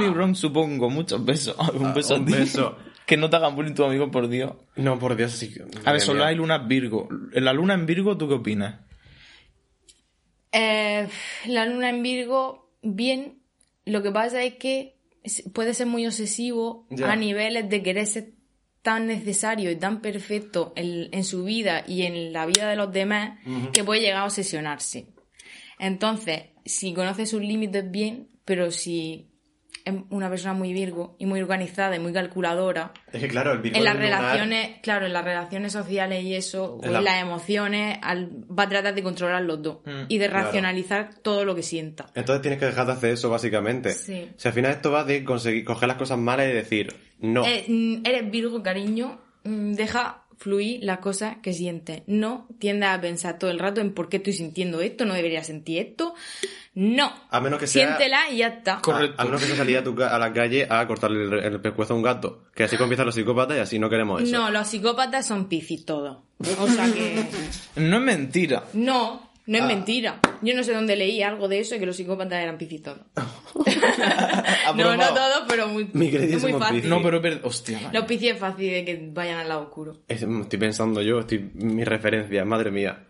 [0.00, 0.90] Me wrong, supongo.
[0.90, 1.56] Muchos besos.
[1.74, 2.32] un beso un a ti.
[2.32, 2.76] beso.
[3.06, 4.52] que no te hagan bullying tu amigo, por Dios.
[4.76, 5.52] No, por Dios, sí.
[5.52, 6.40] que- A ver, solar y mía.
[6.40, 7.08] luna Virgo.
[7.32, 8.80] La luna en Virgo, ¿tú qué opinas?
[10.52, 11.08] Eh,
[11.46, 13.38] la luna en Virgo, bien.
[13.84, 14.96] Lo que pasa es que
[15.52, 17.12] puede ser muy obsesivo Ya.
[17.12, 18.30] a niveles de querer ser
[18.84, 22.92] tan necesario y tan perfecto en, en su vida y en la vida de los
[22.92, 23.38] demás
[23.72, 25.06] que puede llegar a obsesionarse.
[25.78, 29.30] Entonces, si conoce sus límites bien, pero si
[29.84, 33.58] es una persona muy Virgo y muy organizada y muy calculadora, Es que claro, el
[33.58, 37.22] Virgo en las relaciones, claro, en las relaciones sociales y eso, En la- en las
[37.22, 39.78] emociones, al- va a tratar de controlar los dos
[40.08, 40.44] y de claro.
[40.46, 42.06] racionalizar todo lo que sienta.
[42.14, 43.92] Entonces tienes que dejar de hacer eso, básicamente.
[43.92, 44.30] Sí.
[44.36, 46.94] Si al final esto va de conseguir coger las cosas malas y decir,
[47.32, 47.44] no.
[47.46, 52.02] Eh, mm, eres Virgo, cariño, mm, deja fluir las cosas que sientes.
[52.06, 55.42] No tiendas a pensar todo el rato en por qué estoy sintiendo esto, no debería
[55.44, 56.14] sentir esto.
[56.74, 57.12] No.
[57.30, 58.80] A menos que sea- Siéntela y ya está.
[58.82, 59.14] Correcto.
[59.16, 61.60] A, a menos que se salía a, tu a la calle a cortarle el, el
[61.60, 62.42] pescuezo a un gato.
[62.54, 64.32] Que así comienzan los psicópatas y así no queremos eso.
[64.32, 66.18] No, los psicópatas son piscis todos.
[66.58, 67.24] O sea que...
[67.76, 68.64] No es mentira.
[68.72, 69.66] No, no es Ah.
[69.66, 70.20] mentira.
[70.42, 73.00] Yo no sé dónde leí algo de eso y que los psicópatas eran piscis todos.
[74.76, 76.88] no, no todos, pero muy, Mi es muy fácil.
[76.88, 77.40] No, pero es verdad.
[77.44, 77.98] Hostia, vale.
[77.98, 80.02] Los piscis es fácil de que vayan al lado oscuro.
[80.08, 83.06] Es- estoy pensando yo, estoy, mi referencia, madre mía.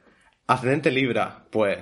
[0.47, 1.79] Ascendente Libra, pues,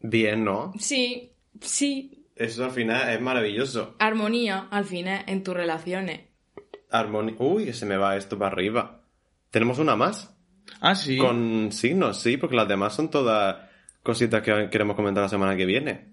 [0.00, 0.72] bien, ¿no?
[0.78, 2.24] Sí, sí.
[2.34, 3.94] Eso al final es maravilloso.
[3.98, 6.20] Armonía, al final, en tus relaciones.
[6.90, 7.34] Armonía.
[7.38, 9.02] Uy, que se me va esto para arriba.
[9.50, 10.34] ¿Tenemos una más?
[10.80, 11.16] Ah, sí.
[11.18, 13.65] Con signos, sí, porque las demás son todas
[14.06, 16.08] cositas que queremos comentar la semana que viene.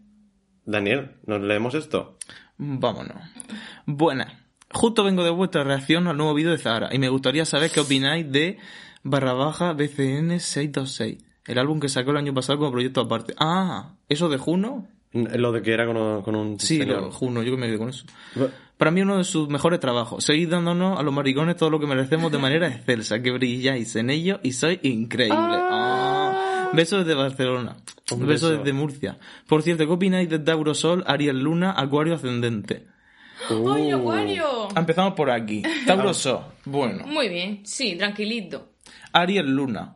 [0.66, 2.18] Daniel, ¿nos leemos esto?
[2.58, 3.18] Vámonos.
[3.86, 4.34] Buenas.
[4.72, 7.80] Justo vengo de vuestra reacción al nuevo vídeo de Zahara y me gustaría saber qué
[7.82, 8.58] opináis de
[9.04, 13.36] barra baja BCN 626, el álbum que sacó el año pasado como proyecto aparte.
[13.40, 14.88] Ah, ¿eso de Juno?
[15.12, 17.02] Lo de que era con, con un Sí, señor.
[17.02, 18.06] lo de Juno, yo que me quedé con eso.
[18.78, 20.24] Para mí uno de sus mejores trabajos.
[20.24, 24.10] Seguid dándonos a los maricones todo lo que merecemos de manera excelsa, que brilláis en
[24.10, 25.38] ello y sois increíble.
[25.40, 26.13] Ah.
[26.74, 27.76] Besos desde Barcelona.
[28.12, 28.58] Un Besos beso.
[28.64, 29.18] desde Murcia.
[29.48, 32.88] Por cierto, ¿qué opináis de Tauro Sol, Ariel Luna, Acuario Ascendente?
[33.50, 33.98] ¡Ay, Uh.
[33.98, 34.68] Acuario!
[34.76, 35.64] Empezamos por aquí.
[35.86, 36.46] Tauro Sol.
[36.66, 37.06] Bueno.
[37.06, 38.72] Muy bien, sí, tranquilito.
[39.12, 39.96] Ariel Luna.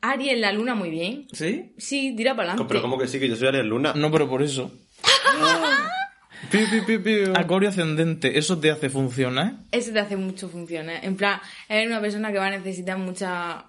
[0.00, 1.26] Aries, la luna, muy bien.
[1.32, 1.72] ¿Sí?
[1.76, 2.68] Sí, tira para adelante.
[2.68, 3.94] Pero como que sí, que yo soy Ariel Luna.
[3.96, 4.70] No, pero por eso.
[6.52, 7.16] Pi, pi, pi, pi.
[7.34, 9.54] Acuario Ascendente, ¿eso te hace funcionar?
[9.72, 11.04] Eso te hace mucho funcionar.
[11.04, 13.64] En plan, eres una persona que va a necesitar mucha...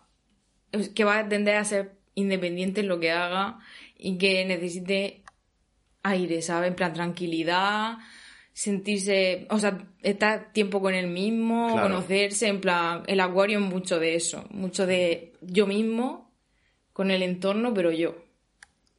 [0.95, 3.59] que va a tender a ser independiente en lo que haga
[3.97, 5.23] y que necesite
[6.03, 6.69] aire, ¿sabes?
[6.69, 7.97] En plan, tranquilidad,
[8.53, 9.47] sentirse...
[9.49, 11.87] O sea, estar tiempo con él mismo, Claro.
[11.89, 13.03] conocerse, en plan...
[13.07, 16.31] El acuario es mucho de eso, mucho de yo mismo,
[16.93, 18.15] con el entorno, pero yo.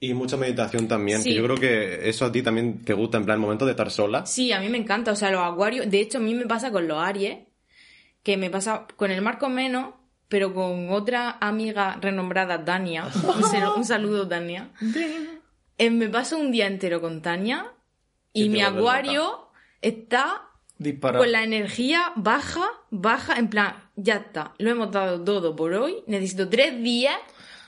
[0.03, 1.31] Y mucha meditación también, Sí.
[1.31, 3.73] que yo creo que eso a ti también te gusta, en plan, el momento de
[3.73, 4.25] estar sola.
[4.25, 5.13] Sí, a mí me encanta.
[5.13, 5.91] O sea, los acuarios.
[5.91, 7.39] De hecho, a mí me pasa con los Aries,
[8.23, 9.95] que me pasa con el Marco menos,
[10.31, 13.05] pero con otra amiga renombrada, Tania.
[13.37, 14.71] Un, sal- un saludo, Tania.
[15.83, 17.73] Eh, me paso un día entero con Tania
[18.35, 19.49] y mi acuario
[19.81, 20.43] está
[21.23, 26.03] con la energía baja, baja, en plan, ya está, lo hemos dado todo por hoy,
[26.07, 27.17] necesito tres días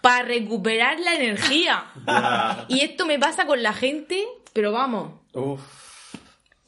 [0.02, 1.86] para recuperar la energía.
[2.68, 5.62] y esto me pasa con la gente, pero vamos, Uf.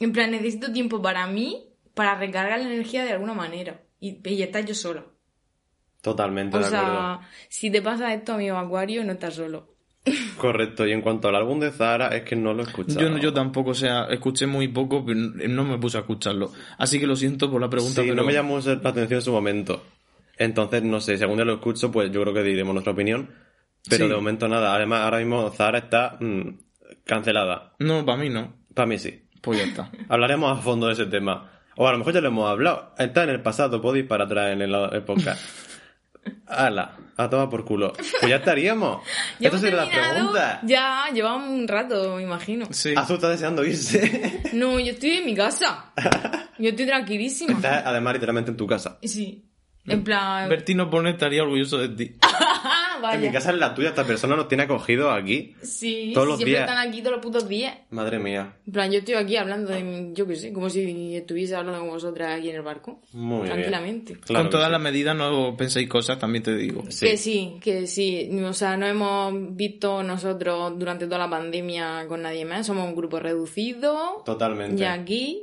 [0.01, 3.83] en plan, necesito tiempo para mí, para recargar la energía de alguna manera.
[4.01, 5.05] Y, y estar yo sola.
[6.05, 6.85] Totalmente O de acuerdo.
[6.87, 9.75] sea, si te pasa esto, amigo Acuario, no estás solo.
[10.37, 13.01] Correcto, y en cuanto al álbum de Zara, es que no lo he escuchado.
[13.01, 16.53] Yo, no- yo tampoco, o sea, escuché muy poco, pero no me puse a escucharlo.
[16.77, 19.23] Así que lo siento por la pregunta, Sí, pero no me llamó la atención en
[19.23, 19.83] su momento.
[20.37, 23.31] Entonces, no sé, según ya lo escucho, pues yo creo que diremos nuestra opinión.
[23.89, 24.11] Pero Sí.
[24.11, 24.75] de momento nada.
[24.75, 26.49] Además, ahora mismo Zara está mm,
[27.05, 27.73] cancelada.
[27.79, 28.55] no, para mí no.
[28.75, 29.23] Para mí sí.
[29.41, 29.91] Pues ya está.
[30.11, 31.51] Hablaremos a fondo de ese tema.
[31.77, 32.95] O a lo mejor ya lo hemos hablado.
[32.99, 35.37] Está en el pasado, podéis para atrás en la época.
[36.47, 37.93] Ala, a tomar por culo.
[37.93, 39.03] Pues ya estaríamos.
[39.41, 40.61] ¿Ya Esto sería la pregunta.
[40.65, 42.67] Ya, llevamos un rato, me imagino.
[42.71, 42.95] Sí.
[42.97, 44.43] Azul está deseando irse.
[44.53, 45.93] No, yo estoy en mi casa.
[46.59, 47.55] Yo estoy tranquilísima.
[47.55, 48.99] Estás además literalmente en tu casa.
[49.03, 49.45] Sí.
[49.87, 50.49] En plan...
[50.49, 52.17] Bertino Pone estaría orgulloso de ti.
[53.13, 55.55] En mi casa es la tuya, esta persona nos tiene acogido aquí.
[55.63, 56.69] Sí, Todos los siempre días.
[56.71, 57.77] están aquí todos los putos días.
[57.91, 58.55] Madre mía.
[58.67, 61.81] En plan, yo estoy aquí hablando de, mi- yo qué sé, como si estuviese hablando
[61.81, 63.01] con vosotras aquí en el barco.
[63.13, 63.53] Muy bien.
[63.53, 64.15] Tranquilamente.
[64.21, 64.73] Claro Con todas sí.
[64.73, 66.85] las medidas no penséis cosas, también te digo.
[66.89, 67.07] Sí.
[67.07, 68.31] Que sí, que sí.
[68.45, 72.67] O sea, no hemos visto nosotros durante toda la pandemia con nadie más.
[72.67, 74.23] Somos un grupo reducido.
[74.25, 74.83] Totalmente.
[74.83, 75.43] Y aquí,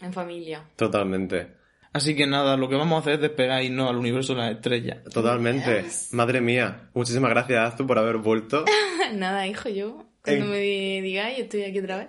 [0.00, 0.62] en familia.
[0.76, 1.55] Totalmente.
[1.96, 4.40] Así que nada, lo que vamos a hacer es despegar y no al universo de
[4.42, 4.98] las estrellas.
[5.12, 5.84] Totalmente.
[6.12, 6.88] Madre mía.
[6.92, 8.64] Muchísimas gracias, Azu, por haber vuelto.
[9.14, 10.04] Nada, hijo, yo.
[10.22, 12.08] Cuando me di- digáis, estoy aquí otra vez.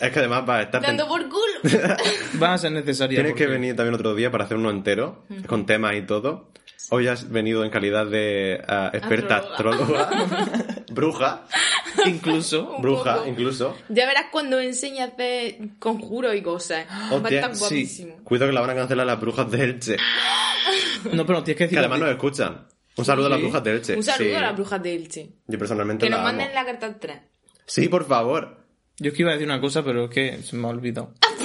[0.00, 0.80] Es que además va a estar...
[0.80, 1.42] Dando por culo.
[2.42, 3.16] Va a ser necesaria.
[3.16, 6.50] Tienes porque- que venir también otro día para hacer uno entero, con temas y todo.
[6.90, 10.08] Hoy has venido en calidad de ah, experta astróloga,
[10.90, 11.44] bruja,
[12.06, 12.76] Incluso.
[12.80, 13.28] Bruja poco.
[13.28, 13.76] incluso.
[13.90, 16.86] Ya verás cuando me enseñe a hacer conjuros y cosas.
[17.12, 17.60] Va a estar sí.
[17.60, 18.16] guapísimo.
[18.24, 19.96] Cuidado que la van a cancelar las brujas de Elche,
[21.12, 21.76] No, pero tienes que decir.
[21.76, 22.66] que además nos escuchan.
[22.96, 23.96] Un saludo a las brujas de Elche.
[23.96, 24.34] Un saludo Sí.
[24.34, 25.30] a las brujas de Elche.
[25.46, 26.54] Yo personalmente Que nos la manden amo.
[26.54, 27.20] la carta al tren.
[27.66, 28.64] Sí, por favor.
[28.98, 31.12] Yo es que iba a decir una cosa, pero es que se me ha olvidado.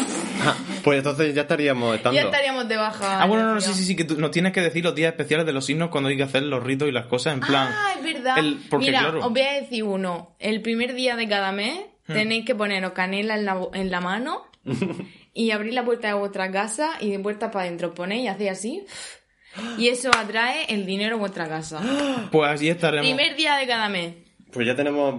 [0.46, 2.20] Ah, Pues entonces ya estaríamos estando.
[2.20, 3.22] Ya estaríamos de baja.
[3.22, 5.12] Ah, bueno, no, no, sí, sí, sí, que tú nos tienes que decir los días
[5.12, 7.70] especiales de los signos cuando hay que hacer los ritos y las cosas en plan.
[7.72, 8.38] Ah, es verdad.
[8.38, 9.26] el- porque Mira, claro.
[9.26, 10.36] os voy a decir uno.
[10.40, 12.14] El primer día de cada mes Hmm.
[12.14, 14.44] tenéis que poneros canela en la, en la mano
[15.34, 18.52] y abrir la puerta de vuestra casa y de puertas para adentro ponéis y hacéis
[18.52, 18.84] así.
[19.78, 21.80] Y eso atrae el dinero a vuestra casa.
[22.32, 23.06] Pues así estaremos.
[23.08, 24.16] Primer día de cada mes.
[24.52, 25.16] Pues ya tenemos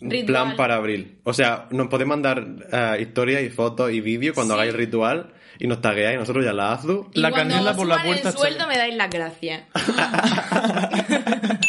[0.00, 0.26] Ritual.
[0.26, 1.18] plan para abril.
[1.24, 4.58] O sea, nos podéis mandar eh, historias y fotos y vídeos cuando Sí.
[4.60, 6.18] hagáis el ritual y nos tagueáis.
[6.18, 7.08] Nosotros ya la azu.
[7.14, 9.62] Y La canela por la puerta el sueldo me dais las gracias.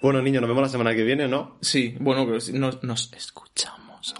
[0.00, 1.56] Bueno, niños, nos vemos la semana que viene, ¿no?
[1.62, 4.14] Sí, bueno, pero sí, nos, nos escuchamos.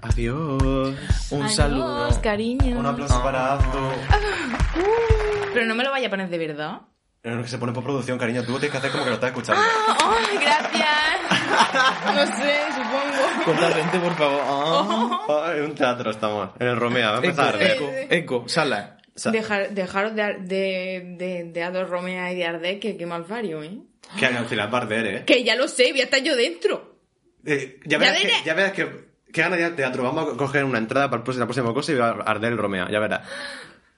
[0.00, 0.62] Adiós.
[0.62, 2.20] Un Adiós, saludo.
[2.22, 2.78] cariño.
[2.78, 3.66] Un aplauso para Azu.
[5.52, 6.82] Pero no me lo vaya a poner de verdad.
[7.22, 8.42] Es lo que se pone por producción, cariño.
[8.42, 9.62] Tú tienes que hacer como que lo estás escuchando.
[9.62, 12.14] ¡Ay, gracias!
[12.14, 13.44] No sé, supongo.
[13.44, 14.40] Con la gente, por favor.
[14.42, 15.20] Ah.
[15.28, 16.50] Ah, en un teatro estamos.
[16.58, 17.10] En el Romea.
[17.10, 17.62] Va a empezar.
[17.62, 18.96] Eco, eco, eco, sala.
[19.14, 23.62] Sa- Dejar, dejaros de, de, de, de Ador Romea y de Ardec, que qué malfario,
[23.62, 23.78] ¿eh?
[24.18, 25.24] Que hagan filas Barder, ¿eh?
[25.26, 26.96] Que ya lo sé, voy a estar yo dentro.
[27.44, 28.88] Eh, ya verás, Ya que, ya verás que,
[29.30, 30.02] que gana ya el teatro.
[30.04, 32.52] Vamos a coger una entrada para el próximo- la próxima cosa y va a arder
[32.52, 32.88] el Romea.
[32.90, 33.28] Ya verás.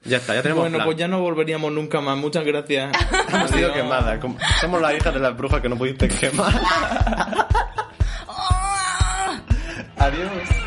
[0.05, 0.85] Ya está, ya tenemos Bueno, plan.
[0.85, 2.17] pues ya no volveríamos nunca más.
[2.17, 2.91] Muchas gracias.
[3.33, 4.19] Hemos sido quemadas.
[4.59, 6.53] Somos las hijas de las brujas que no pudiste quemar.
[9.97, 10.62] Adiós.